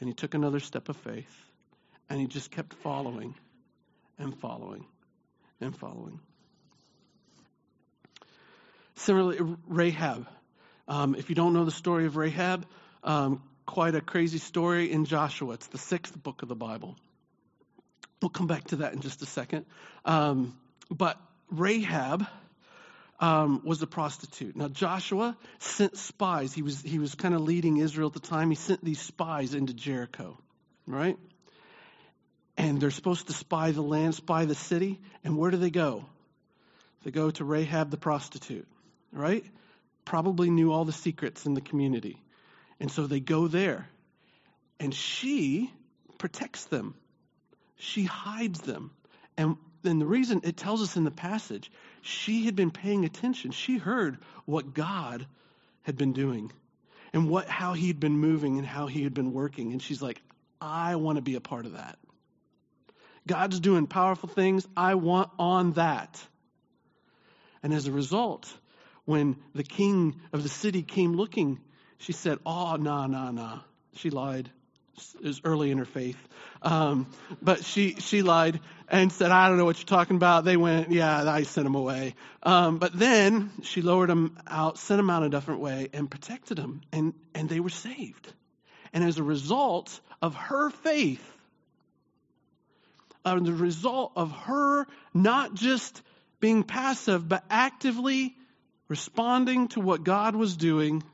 and 0.00 0.08
he 0.08 0.14
took 0.14 0.32
another 0.32 0.60
step 0.60 0.88
of 0.88 0.96
faith, 0.96 1.44
and 2.08 2.18
he 2.18 2.26
just 2.26 2.50
kept 2.50 2.72
following 2.72 3.34
and 4.18 4.34
following 4.38 4.86
and 5.60 5.76
following. 5.76 6.20
Similarly, 8.94 9.56
Rahab. 9.68 10.26
Um, 10.90 11.14
if 11.14 11.30
you 11.30 11.34
don't 11.34 11.54
know 11.54 11.64
the 11.64 11.70
story 11.70 12.04
of 12.04 12.16
Rahab, 12.16 12.66
um, 13.02 13.42
quite 13.64 13.94
a 13.94 14.02
crazy 14.02 14.36
story 14.38 14.92
in 14.92 15.06
Joshua. 15.06 15.54
It's 15.54 15.68
the 15.68 15.78
sixth 15.78 16.22
book 16.22 16.42
of 16.42 16.48
the 16.48 16.54
Bible. 16.54 16.96
We'll 18.20 18.28
come 18.28 18.46
back 18.46 18.64
to 18.64 18.76
that 18.76 18.92
in 18.92 19.00
just 19.00 19.22
a 19.22 19.26
second. 19.26 19.64
Um, 20.04 20.58
but 20.90 21.16
Rahab 21.50 22.26
um, 23.20 23.62
was 23.64 23.80
a 23.80 23.86
prostitute. 23.86 24.56
Now 24.56 24.68
Joshua 24.68 25.36
sent 25.60 25.96
spies. 25.96 26.52
He 26.52 26.60
was 26.60 26.82
he 26.82 26.98
was 26.98 27.14
kind 27.14 27.34
of 27.34 27.40
leading 27.40 27.78
Israel 27.78 28.08
at 28.08 28.12
the 28.12 28.20
time. 28.20 28.50
He 28.50 28.56
sent 28.56 28.84
these 28.84 29.00
spies 29.00 29.54
into 29.54 29.72
Jericho, 29.72 30.36
right? 30.86 31.16
and 32.60 32.78
they're 32.78 32.90
supposed 32.90 33.28
to 33.28 33.32
spy 33.32 33.70
the 33.70 33.80
land, 33.80 34.14
spy 34.14 34.44
the 34.44 34.54
city. 34.54 35.00
And 35.24 35.38
where 35.38 35.50
do 35.50 35.56
they 35.56 35.70
go? 35.70 36.04
They 37.04 37.10
go 37.10 37.30
to 37.30 37.44
Rahab 37.44 37.90
the 37.90 37.96
prostitute, 37.96 38.68
right? 39.12 39.44
Probably 40.04 40.50
knew 40.50 40.72
all 40.72 40.84
the 40.84 40.92
secrets 40.92 41.46
in 41.46 41.54
the 41.54 41.60
community. 41.60 42.22
And 42.80 42.90
so 42.90 43.06
they 43.06 43.20
go 43.20 43.48
there. 43.48 43.88
And 44.78 44.94
she 44.94 45.70
protects 46.18 46.64
them, 46.66 46.94
she 47.76 48.04
hides 48.04 48.60
them. 48.60 48.90
And 49.36 49.56
then 49.82 49.98
the 49.98 50.06
reason 50.06 50.42
it 50.44 50.56
tells 50.56 50.82
us 50.82 50.96
in 50.96 51.04
the 51.04 51.10
passage, 51.10 51.70
she 52.02 52.44
had 52.44 52.56
been 52.56 52.70
paying 52.70 53.04
attention. 53.04 53.52
She 53.52 53.78
heard 53.78 54.18
what 54.44 54.74
God 54.74 55.26
had 55.82 55.96
been 55.96 56.12
doing 56.12 56.52
and 57.12 57.28
what 57.28 57.48
how 57.48 57.72
he'd 57.72 57.98
been 57.98 58.18
moving 58.18 58.58
and 58.58 58.66
how 58.66 58.86
he 58.86 59.02
had 59.02 59.14
been 59.14 59.32
working. 59.32 59.72
And 59.72 59.82
she's 59.82 60.02
like, 60.02 60.20
I 60.60 60.96
want 60.96 61.16
to 61.16 61.22
be 61.22 61.34
a 61.36 61.40
part 61.40 61.66
of 61.66 61.72
that. 61.72 61.98
God's 63.26 63.60
doing 63.60 63.86
powerful 63.86 64.28
things. 64.28 64.66
I 64.76 64.94
want 64.94 65.30
on 65.38 65.72
that. 65.72 66.20
And 67.62 67.72
as 67.72 67.86
a 67.86 67.92
result, 67.92 68.52
when 69.10 69.36
the 69.56 69.64
king 69.64 70.20
of 70.32 70.44
the 70.44 70.48
city 70.48 70.82
came 70.82 71.14
looking, 71.14 71.58
she 71.98 72.12
said, 72.12 72.38
Oh, 72.46 72.76
no, 72.76 73.06
no, 73.06 73.32
no. 73.32 73.58
She 73.94 74.08
lied. 74.08 74.48
It 75.16 75.24
was 75.24 75.40
early 75.44 75.70
in 75.70 75.78
her 75.78 75.84
faith. 75.84 76.16
Um, 76.62 77.06
but 77.42 77.64
she, 77.64 77.96
she 77.96 78.22
lied 78.22 78.60
and 78.88 79.10
said, 79.10 79.32
I 79.32 79.48
don't 79.48 79.56
know 79.56 79.64
what 79.64 79.78
you're 79.78 79.86
talking 79.86 80.16
about. 80.16 80.44
They 80.44 80.56
went, 80.56 80.92
Yeah, 80.92 81.28
I 81.28 81.42
sent 81.42 81.64
them 81.64 81.74
away. 81.74 82.14
Um, 82.44 82.78
but 82.78 82.96
then 82.96 83.50
she 83.62 83.82
lowered 83.82 84.10
them 84.10 84.38
out, 84.46 84.78
sent 84.78 84.98
them 84.98 85.10
out 85.10 85.24
a 85.24 85.28
different 85.28 85.60
way, 85.60 85.88
and 85.92 86.08
protected 86.08 86.58
them. 86.58 86.82
And, 86.92 87.12
and 87.34 87.48
they 87.48 87.58
were 87.58 87.68
saved. 87.68 88.32
And 88.92 89.02
as 89.02 89.18
a 89.18 89.24
result 89.24 89.98
of 90.22 90.36
her 90.36 90.70
faith, 90.70 91.26
are 93.24 93.40
the 93.40 93.52
result 93.52 94.12
of 94.14 94.30
her 94.32 94.86
not 95.12 95.54
just 95.54 96.00
being 96.38 96.62
passive, 96.62 97.28
but 97.28 97.44
actively 97.50 98.36
responding 98.90 99.68
to 99.68 99.80
what 99.80 100.02
God 100.02 100.34
was 100.34 100.56
doing. 100.56 101.04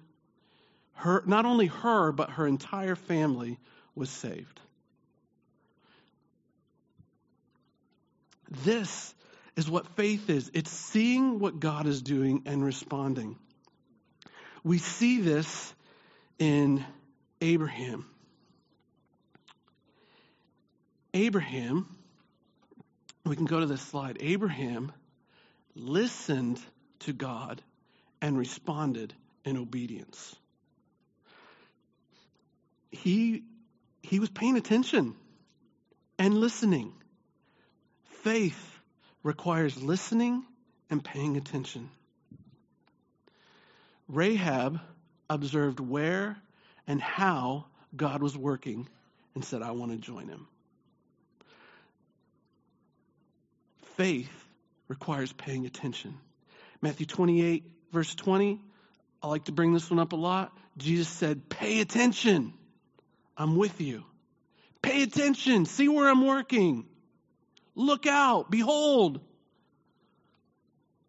Her, 0.95 1.23
not 1.27 1.45
only 1.45 1.67
her, 1.67 2.11
but 2.11 2.31
her 2.31 2.47
entire 2.47 2.97
family 2.97 3.59
was 3.95 4.09
saved. 4.09 4.61
This 8.65 9.15
is 9.57 9.69
what 9.69 9.87
faith 9.97 10.31
is 10.31 10.51
it's 10.55 10.71
seeing 10.71 11.39
what 11.39 11.61
God 11.61 11.87
is 11.87 12.01
doing 12.01 12.43
and 12.47 12.65
responding. 12.65 13.37
We 14.65 14.79
see 14.79 15.21
this 15.21 15.75
in 16.39 16.85
Abraham. 17.43 18.07
Abraham 21.13 21.87
we 23.27 23.35
can 23.35 23.47
go 23.47 23.59
to 23.61 23.67
this 23.67 23.83
slide. 23.83 24.19
Abraham 24.21 24.93
listened 25.75 26.61
to 27.01 27.13
God 27.13 27.63
and 28.21 28.37
responded 28.37 29.15
in 29.45 29.57
obedience. 29.57 30.35
He, 32.91 33.43
he 34.03 34.21
was 34.21 34.31
paying 34.31 34.57
attention 34.57 35.15
and 36.19 36.35
listening. 36.35 36.93
Faith 38.23 38.79
requires 39.23 39.81
listening 39.83 40.45
and 40.91 41.03
paying 41.03 41.37
attention. 41.37 41.91
Rahab 44.09 44.81
observed 45.29 45.81
where 45.81 46.37
and 46.87 47.01
how 47.01 47.67
God 47.95 48.23
was 48.23 48.37
working 48.37 48.89
and 49.35 49.45
said, 49.45 49.63
I 49.63 49.73
want 49.73 49.93
to 49.93 49.99
join 49.99 50.29
him. 50.29 50.47
Faith 53.97 54.31
requires 54.89 55.33
paying 55.33 55.67
attention. 55.67 56.15
Matthew 56.87 57.07
28, 57.07 57.65
verse 57.91 58.15
20, 58.15 58.61
I 59.21 59.27
like 59.27 59.47
to 59.47 59.53
bring 59.53 59.75
this 59.75 59.91
one 59.91 59.99
up 59.99 60.13
a 60.13 60.17
lot. 60.17 60.57
Jesus 60.77 61.09
said, 61.09 61.49
Pay 61.49 61.81
attention. 61.81 62.55
I'm 63.37 63.57
with 63.57 63.81
you. 63.81 64.05
Pay 64.83 65.03
attention. 65.03 65.67
See 65.67 65.89
where 65.89 66.09
I'm 66.09 66.25
working. 66.25 66.87
Look 67.75 68.07
out. 68.07 68.53
Behold. 68.53 69.21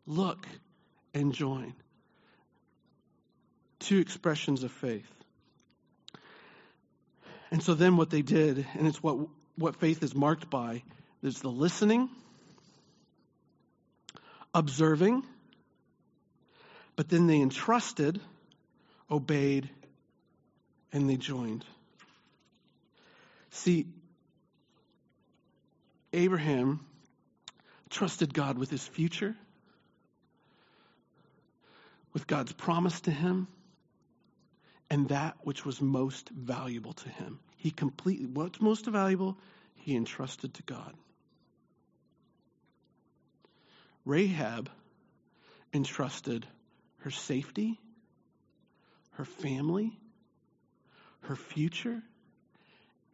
Look 0.07 0.47
and 1.13 1.31
join. 1.31 1.75
Two 3.77 3.99
expressions 3.99 4.63
of 4.63 4.71
faith. 4.71 5.05
And 7.51 7.61
so 7.61 7.75
then 7.75 7.97
what 7.97 8.09
they 8.09 8.23
did, 8.23 8.65
and 8.73 8.87
it's 8.87 9.03
what, 9.03 9.19
what 9.55 9.75
faith 9.75 10.01
is 10.01 10.15
marked 10.15 10.49
by, 10.49 10.81
there's 11.21 11.39
the 11.41 11.51
listening, 11.51 12.09
observing, 14.55 15.21
but 16.97 17.07
then 17.07 17.27
they 17.27 17.39
entrusted, 17.39 18.19
obeyed, 19.09 19.69
and 20.91 21.09
they 21.09 21.15
joined. 21.15 21.63
See, 23.51 23.85
Abraham 26.11 26.81
trusted 27.91 28.33
God 28.33 28.57
with 28.57 28.71
his 28.71 28.85
future, 28.85 29.35
with 32.13 32.25
God's 32.25 32.51
promise 32.51 32.99
to 33.01 33.11
him, 33.11 33.47
and 34.89 35.09
that 35.09 35.37
which 35.41 35.63
was 35.63 35.79
most 35.79 36.29
valuable 36.29 36.93
to 36.93 37.09
him. 37.09 37.39
He 37.57 37.69
completely, 37.69 38.25
what's 38.25 38.59
most 38.59 38.87
valuable, 38.87 39.37
he 39.75 39.95
entrusted 39.95 40.55
to 40.55 40.63
God. 40.63 40.93
Rahab 44.03 44.69
entrusted 45.73 46.47
her 46.99 47.11
safety, 47.11 47.79
her 49.11 49.25
family, 49.25 49.97
her 51.21 51.35
future, 51.35 52.01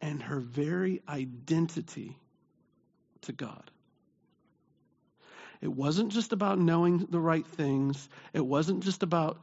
and 0.00 0.22
her 0.22 0.40
very 0.40 1.02
identity 1.08 2.16
to 3.22 3.32
God. 3.32 3.70
It 5.60 5.72
wasn't 5.72 6.12
just 6.12 6.32
about 6.32 6.58
knowing 6.58 7.06
the 7.08 7.18
right 7.18 7.46
things, 7.46 8.08
it 8.32 8.44
wasn't 8.44 8.84
just 8.84 9.02
about 9.02 9.40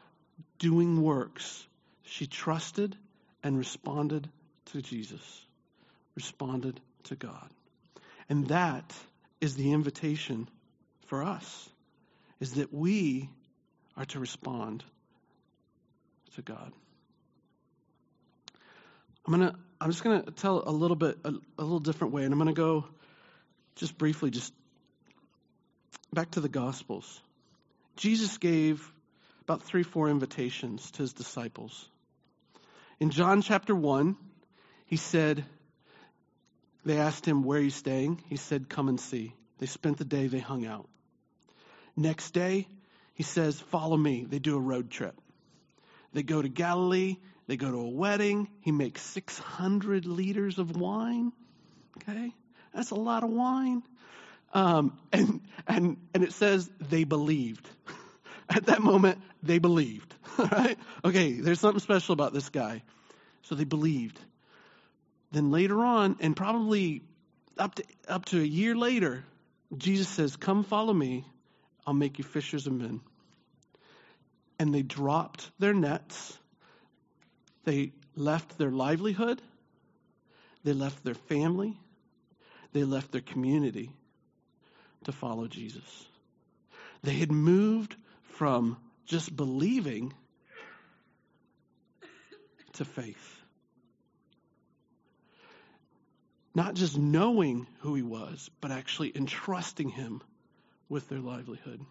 doing 0.60 1.02
works. 1.02 1.66
She 2.04 2.28
trusted 2.28 2.96
and 3.44 3.58
responded 3.58 4.30
to 4.66 4.82
Jesus, 4.82 5.46
responded 6.16 6.80
to 7.06 7.16
God. 7.16 7.50
And 8.30 8.48
that 8.50 8.94
is 9.40 9.56
the 9.56 9.72
invitation 9.72 10.48
for 11.08 11.24
us, 11.24 11.70
is 12.40 12.54
that 12.54 12.72
we 12.72 13.30
are 13.98 14.06
to 14.06 14.20
respond 14.20 14.84
to 16.36 16.42
God. 16.42 16.72
I'm 19.26 19.34
gonna. 19.34 19.56
I'm 19.80 19.90
just 19.90 20.04
gonna 20.04 20.24
tell 20.24 20.64
a 20.66 20.72
little 20.72 20.96
bit, 20.96 21.18
a, 21.24 21.34
a 21.58 21.64
little 21.64 21.80
different 21.80 22.14
way, 22.14 22.24
and 22.24 22.34
I'm 22.34 22.40
gonna 22.40 22.54
go 22.54 22.86
just 23.76 23.98
briefly, 23.98 24.30
just 24.30 24.54
back 26.14 26.32
to 26.32 26.40
the 26.40 26.50
Gospels. 26.50 27.22
Jesus 27.96 28.38
gave 28.38 28.92
about 29.44 29.64
three, 29.64 29.84
four 29.84 30.10
invitations 30.10 30.92
to 30.92 31.02
his 31.04 31.14
disciples. 31.14 31.90
In 33.00 33.10
John 33.10 33.42
chapter 33.42 33.76
1, 33.76 34.16
he 34.86 34.98
said, 34.98 35.44
they 36.86 36.98
asked 36.98 37.26
him, 37.26 37.44
Where 37.44 37.60
are 37.60 37.64
you 37.64 37.70
staying? 37.70 38.22
He 38.28 38.38
said, 38.38 38.70
Come 38.70 38.90
and 38.90 39.00
see. 39.00 39.34
They 39.60 39.66
spent 39.66 39.98
the 39.98 40.06
day, 40.06 40.28
they 40.28 40.40
hung 40.40 40.66
out. 40.66 40.88
Next 41.96 42.32
day, 42.32 42.68
he 43.22 43.24
says, 43.24 43.60
Follow 43.70 43.96
me. 43.96 44.26
They 44.28 44.40
do 44.40 44.58
a 44.58 44.60
road 44.60 44.90
trip. 44.90 45.14
They 46.12 46.24
go 46.24 46.42
to 46.42 46.50
Galilee. 46.50 47.18
They 47.46 47.56
go 47.56 47.70
to 47.70 47.78
a 47.78 47.88
wedding. 47.88 48.48
He 48.62 48.72
makes 48.72 49.00
600 49.04 50.08
liters 50.08 50.58
of 50.58 50.76
wine. 50.76 51.32
Okay? 51.98 52.34
That's 52.74 52.90
a 52.90 52.96
lot 52.96 53.24
of 53.24 53.30
wine. 53.30 53.84
Um, 54.56 54.98
and, 55.14 55.42
and, 55.68 55.98
and 56.16 56.24
it 56.24 56.34
says 56.34 56.68
they 56.80 57.04
believed. 57.04 57.70
At 58.50 58.66
that 58.66 58.82
moment, 58.82 59.20
they 59.44 59.60
believed. 59.60 60.16
Right? 60.40 60.80
Okay, 61.06 61.34
there's 61.34 61.60
something 61.60 61.80
special 61.80 62.14
about 62.14 62.34
this 62.34 62.50
guy. 62.50 62.82
So 63.44 63.54
they 63.54 63.66
believed. 63.66 64.20
Then 65.32 65.52
later 65.52 65.80
on, 65.86 66.16
and 66.22 66.36
probably 66.36 67.04
up 67.56 67.76
to, 67.76 67.84
up 68.08 68.26
to 68.26 68.42
a 68.42 68.44
year 68.44 68.76
later, 68.76 69.24
Jesus 69.78 70.08
says, 70.08 70.38
Come 70.38 70.64
follow 70.64 70.94
me. 70.94 71.26
I'll 71.86 71.94
make 71.94 72.18
you 72.18 72.24
fishers 72.24 72.66
of 72.66 72.74
men. 72.74 73.02
And 74.62 74.76
they 74.76 74.84
dropped 74.84 75.50
their 75.58 75.74
nets. 75.74 76.38
They 77.64 77.94
left 78.16 78.60
their 78.60 78.70
livelihood. 78.70 79.42
They 80.64 80.74
left 80.74 81.04
their 81.04 81.16
family. 81.16 81.80
They 82.72 82.84
left 82.84 83.12
their 83.12 83.22
community 83.22 83.90
to 85.06 85.12
follow 85.12 85.48
Jesus. 85.48 86.06
They 87.02 87.14
had 87.14 87.32
moved 87.32 87.96
from 88.34 88.78
just 89.08 89.36
believing 89.36 90.14
to 92.74 92.86
faith. 92.86 93.42
Not 96.54 96.76
just 96.76 97.00
knowing 97.00 97.66
who 97.80 97.96
he 97.96 98.04
was, 98.04 98.52
but 98.62 98.70
actually 98.70 99.12
entrusting 99.18 99.90
him 99.90 100.22
with 100.88 101.10
their 101.10 101.20
livelihood. 101.20 101.82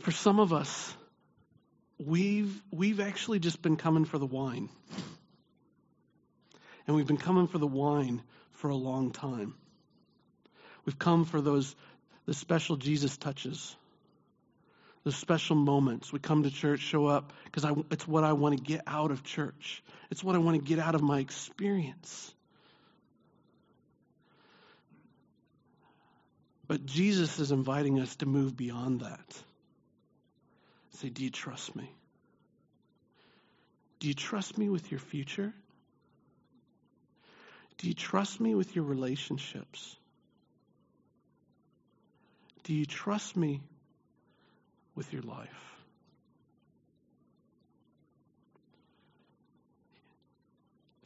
For 0.00 0.10
some 0.10 0.40
of 0.40 0.52
us, 0.52 0.94
we've, 1.98 2.60
we've 2.70 3.00
actually 3.00 3.38
just 3.38 3.60
been 3.62 3.76
coming 3.76 4.04
for 4.04 4.18
the 4.18 4.26
wine. 4.26 4.68
And 6.86 6.96
we've 6.96 7.06
been 7.06 7.18
coming 7.18 7.46
for 7.46 7.58
the 7.58 7.66
wine 7.66 8.22
for 8.52 8.70
a 8.70 8.76
long 8.76 9.12
time. 9.12 9.54
We've 10.86 10.98
come 10.98 11.24
for 11.24 11.40
those 11.40 11.74
the 12.26 12.34
special 12.34 12.76
Jesus 12.76 13.16
touches, 13.16 13.74
the 15.04 15.12
special 15.12 15.56
moments. 15.56 16.12
We 16.12 16.18
come 16.18 16.44
to 16.44 16.50
church, 16.50 16.80
show 16.80 17.06
up, 17.06 17.32
because 17.44 17.64
it's 17.90 18.06
what 18.06 18.24
I 18.24 18.32
want 18.34 18.56
to 18.56 18.62
get 18.62 18.82
out 18.86 19.10
of 19.10 19.22
church. 19.22 19.82
It's 20.10 20.22
what 20.22 20.34
I 20.34 20.38
want 20.38 20.56
to 20.56 20.62
get 20.66 20.78
out 20.78 20.94
of 20.94 21.02
my 21.02 21.18
experience. 21.18 22.32
But 26.68 26.86
Jesus 26.86 27.38
is 27.40 27.50
inviting 27.50 27.98
us 27.98 28.14
to 28.16 28.26
move 28.26 28.56
beyond 28.56 29.00
that. 29.00 29.42
Say, 31.00 31.08
do 31.08 31.24
you 31.24 31.30
trust 31.30 31.74
me? 31.74 31.90
Do 34.00 34.08
you 34.08 34.14
trust 34.14 34.58
me 34.58 34.68
with 34.68 34.90
your 34.90 35.00
future? 35.00 35.54
Do 37.78 37.88
you 37.88 37.94
trust 37.94 38.38
me 38.38 38.54
with 38.54 38.76
your 38.76 38.84
relationships? 38.84 39.96
Do 42.64 42.74
you 42.74 42.84
trust 42.84 43.34
me 43.34 43.62
with 44.94 45.10
your 45.10 45.22
life? 45.22 45.48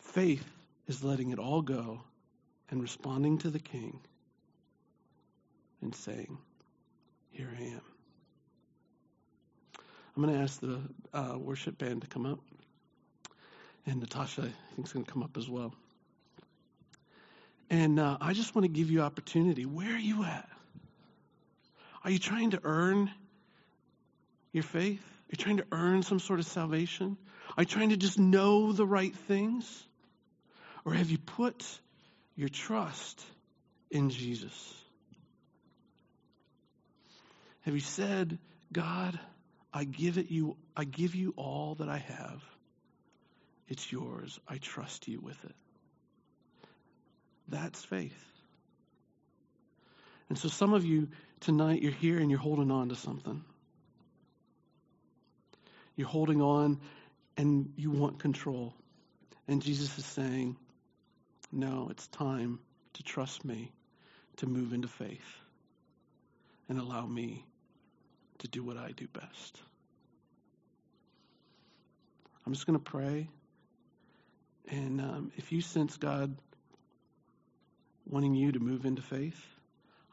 Faith 0.01 0.45
is 0.89 1.05
letting 1.05 1.31
it 1.31 1.39
all 1.39 1.63
go 1.63 2.01
and 2.71 2.83
responding 2.83 3.39
to 3.39 3.51
the 3.51 3.61
King 3.61 4.01
and 5.83 5.95
saying, 5.95 6.37
Here 7.31 7.49
I 7.57 7.63
am. 7.63 7.94
I'm 10.17 10.23
going 10.23 10.35
to 10.35 10.43
ask 10.43 10.61
the 10.61 10.81
uh, 11.13 11.39
worship 11.39 11.79
band 11.79 12.03
to 12.03 12.07
come 12.07 12.25
up. 12.25 12.39
And 13.87 14.01
Natasha, 14.01 14.43
I 14.43 14.75
think, 14.75 14.87
is 14.87 14.93
going 14.93 15.05
to 15.05 15.11
come 15.11 15.23
up 15.23 15.37
as 15.37 15.49
well. 15.49 15.75
And 17.69 17.99
uh, 17.99 18.19
I 18.21 18.33
just 18.33 18.55
want 18.55 18.65
to 18.65 18.69
give 18.69 18.91
you 18.91 19.01
opportunity. 19.01 19.67
Where 19.67 19.93
are 19.93 19.99
you 19.99 20.23
at? 20.25 20.49
Are 22.05 22.11
you 22.11 22.19
trying 22.19 22.51
to 22.51 22.61
earn 22.63 23.11
your 24.53 24.63
faith? 24.63 25.03
Are 25.03 25.33
you 25.33 25.37
trying 25.37 25.57
to 25.57 25.67
earn 25.73 26.03
some 26.03 26.21
sort 26.21 26.39
of 26.39 26.47
salvation? 26.47 27.17
Are 27.57 27.63
you 27.63 27.67
trying 27.69 27.91
to 27.91 27.97
just 27.97 28.19
know 28.19 28.73
the 28.73 28.87
right 28.87 29.15
things? 29.27 29.85
Or 30.85 30.93
have 30.93 31.11
you 31.11 31.19
put 31.19 31.65
your 32.37 32.49
trust 32.49 33.21
in 33.91 34.11
Jesus? 34.11 34.75
Have 37.63 37.75
you 37.75 37.81
said, 37.81 38.39
God, 38.73 39.19
I 39.75 39.83
give 39.83 40.19
it 40.19 40.31
you 40.31 40.57
I 40.77 40.85
give 40.85 41.17
you 41.17 41.35
all 41.37 41.75
that 41.77 41.89
I 41.89 41.99
have. 41.99 42.43
It's 43.67 43.91
yours. 43.91 44.39
I 44.47 44.59
trust 44.59 45.09
you 45.09 45.21
with 45.21 45.43
it. 45.45 45.55
That's 47.49 47.85
faith. 47.85 48.25
And 50.29 50.39
so 50.39 50.49
some 50.49 50.73
of 50.73 50.85
you 50.85 51.09
tonight, 51.41 51.83
you're 51.83 51.93
here 51.93 52.19
and 52.19 52.31
you're 52.31 52.41
holding 52.41 52.71
on 52.71 52.91
to 52.91 52.97
something. 52.97 53.43
You're 55.97 56.09
holding 56.09 56.41
on 56.41 56.81
and 57.37 57.73
you 57.77 57.91
want 57.91 58.21
control. 58.21 58.75
And 59.49 59.61
Jesus 59.61 59.99
is 59.99 60.07
saying, 60.07 60.57
No, 61.53 61.89
it's 61.91 62.07
time 62.09 62.61
to 62.95 63.03
trust 63.03 63.45
me, 63.45 63.73
to 64.37 64.47
move 64.47 64.73
into 64.73 64.89
faith, 64.89 65.39
and 66.69 66.79
allow 66.79 67.05
me 67.07 67.45
to 68.39 68.49
do 68.49 68.63
what 68.63 68.77
I 68.77 68.93
do 68.93 69.07
best. 69.09 69.61
I'm 72.47 72.53
just 72.53 72.67
going 72.67 72.79
to 72.79 72.85
pray. 72.85 73.29
And 74.69 75.01
um, 75.01 75.33
if 75.37 75.53
you 75.53 75.61
sense 75.61 75.97
God 75.97 76.37
wanting 78.07 78.35
you 78.35 78.53
to 78.53 78.59
move 78.59 78.85
into 78.85 79.03
faith, 79.03 79.41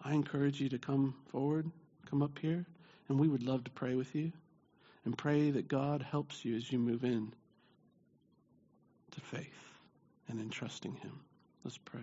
I 0.04 0.14
encourage 0.14 0.60
you 0.60 0.70
to 0.70 0.78
come 0.78 1.14
forward, 1.28 1.70
come 2.10 2.22
up 2.22 2.40
here, 2.40 2.66
and 3.10 3.20
we 3.20 3.28
would 3.28 3.44
love 3.44 3.64
to 3.66 3.72
pray 3.72 3.96
with 3.96 4.14
you 4.16 4.32
and 5.06 5.18
pray 5.18 5.52
that 5.52 5.68
God 5.68 6.02
helps 6.02 6.46
you 6.46 6.56
as 6.56 6.72
you 6.72 6.80
move 6.80 7.04
in 7.04 7.34
to 9.12 9.22
faith 9.22 9.72
and 10.28 10.40
in 10.40 10.50
trusting 10.50 10.96
Him. 10.96 11.20
Let's 11.64 11.78
pray. 11.78 12.02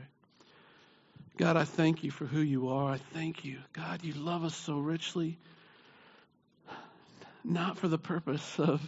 God, 1.37 1.57
I 1.57 1.65
thank 1.65 2.03
you 2.03 2.11
for 2.11 2.27
who 2.27 2.41
you 2.41 2.69
are. 2.69 2.93
I 2.93 2.99
thank 3.15 3.45
you. 3.45 3.59
God, 3.73 4.05
you 4.05 4.13
love 4.13 4.45
us 4.45 4.57
so 4.57 4.79
richly, 4.79 5.39
not 7.49 7.79
for 7.79 7.89
the 7.89 7.99
purpose 7.99 8.59
of 8.59 8.81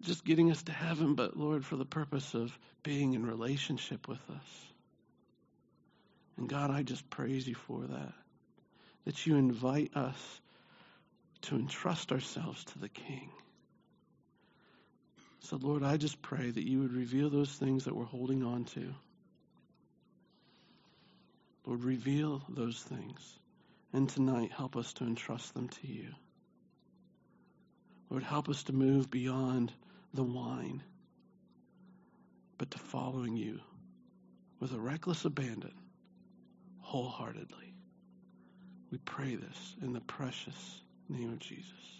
just 0.00 0.24
getting 0.24 0.50
us 0.50 0.62
to 0.62 0.72
heaven, 0.72 1.14
but 1.14 1.36
Lord, 1.36 1.64
for 1.64 1.76
the 1.76 1.84
purpose 1.84 2.34
of 2.34 2.56
being 2.82 3.12
in 3.12 3.26
relationship 3.26 4.08
with 4.08 4.22
us. 4.30 4.66
And 6.38 6.48
God, 6.48 6.70
I 6.70 6.82
just 6.82 7.08
praise 7.10 7.46
you 7.46 7.54
for 7.54 7.82
that. 7.82 8.12
That 9.04 9.26
you 9.26 9.36
invite 9.36 9.94
us 9.94 10.40
to 11.42 11.56
entrust 11.56 12.12
ourselves 12.12 12.64
to 12.64 12.78
the 12.78 12.88
King. 12.88 13.30
So, 15.40 15.56
Lord, 15.56 15.82
I 15.82 15.98
just 15.98 16.20
pray 16.22 16.50
that 16.50 16.66
you 16.66 16.80
would 16.80 16.92
reveal 16.92 17.28
those 17.28 17.52
things 17.52 17.84
that 17.84 17.94
we're 17.94 18.04
holding 18.04 18.42
on 18.42 18.64
to. 18.64 18.94
Lord, 21.66 21.84
reveal 21.84 22.42
those 22.48 22.80
things. 22.80 23.20
And 23.92 24.08
tonight, 24.08 24.50
help 24.52 24.76
us 24.76 24.92
to 24.94 25.04
entrust 25.04 25.52
them 25.52 25.68
to 25.68 25.86
you. 25.86 26.08
Lord, 28.10 28.24
help 28.24 28.48
us 28.48 28.64
to 28.64 28.72
move 28.72 29.10
beyond 29.10 29.72
the 30.12 30.24
wine, 30.24 30.82
but 32.58 32.70
to 32.72 32.78
following 32.78 33.36
you 33.36 33.60
with 34.58 34.72
a 34.72 34.78
reckless 34.78 35.24
abandon, 35.24 35.72
wholeheartedly. 36.80 37.72
We 38.90 38.98
pray 38.98 39.36
this 39.36 39.76
in 39.80 39.92
the 39.92 40.00
precious 40.00 40.80
name 41.08 41.32
of 41.32 41.38
Jesus. 41.38 41.90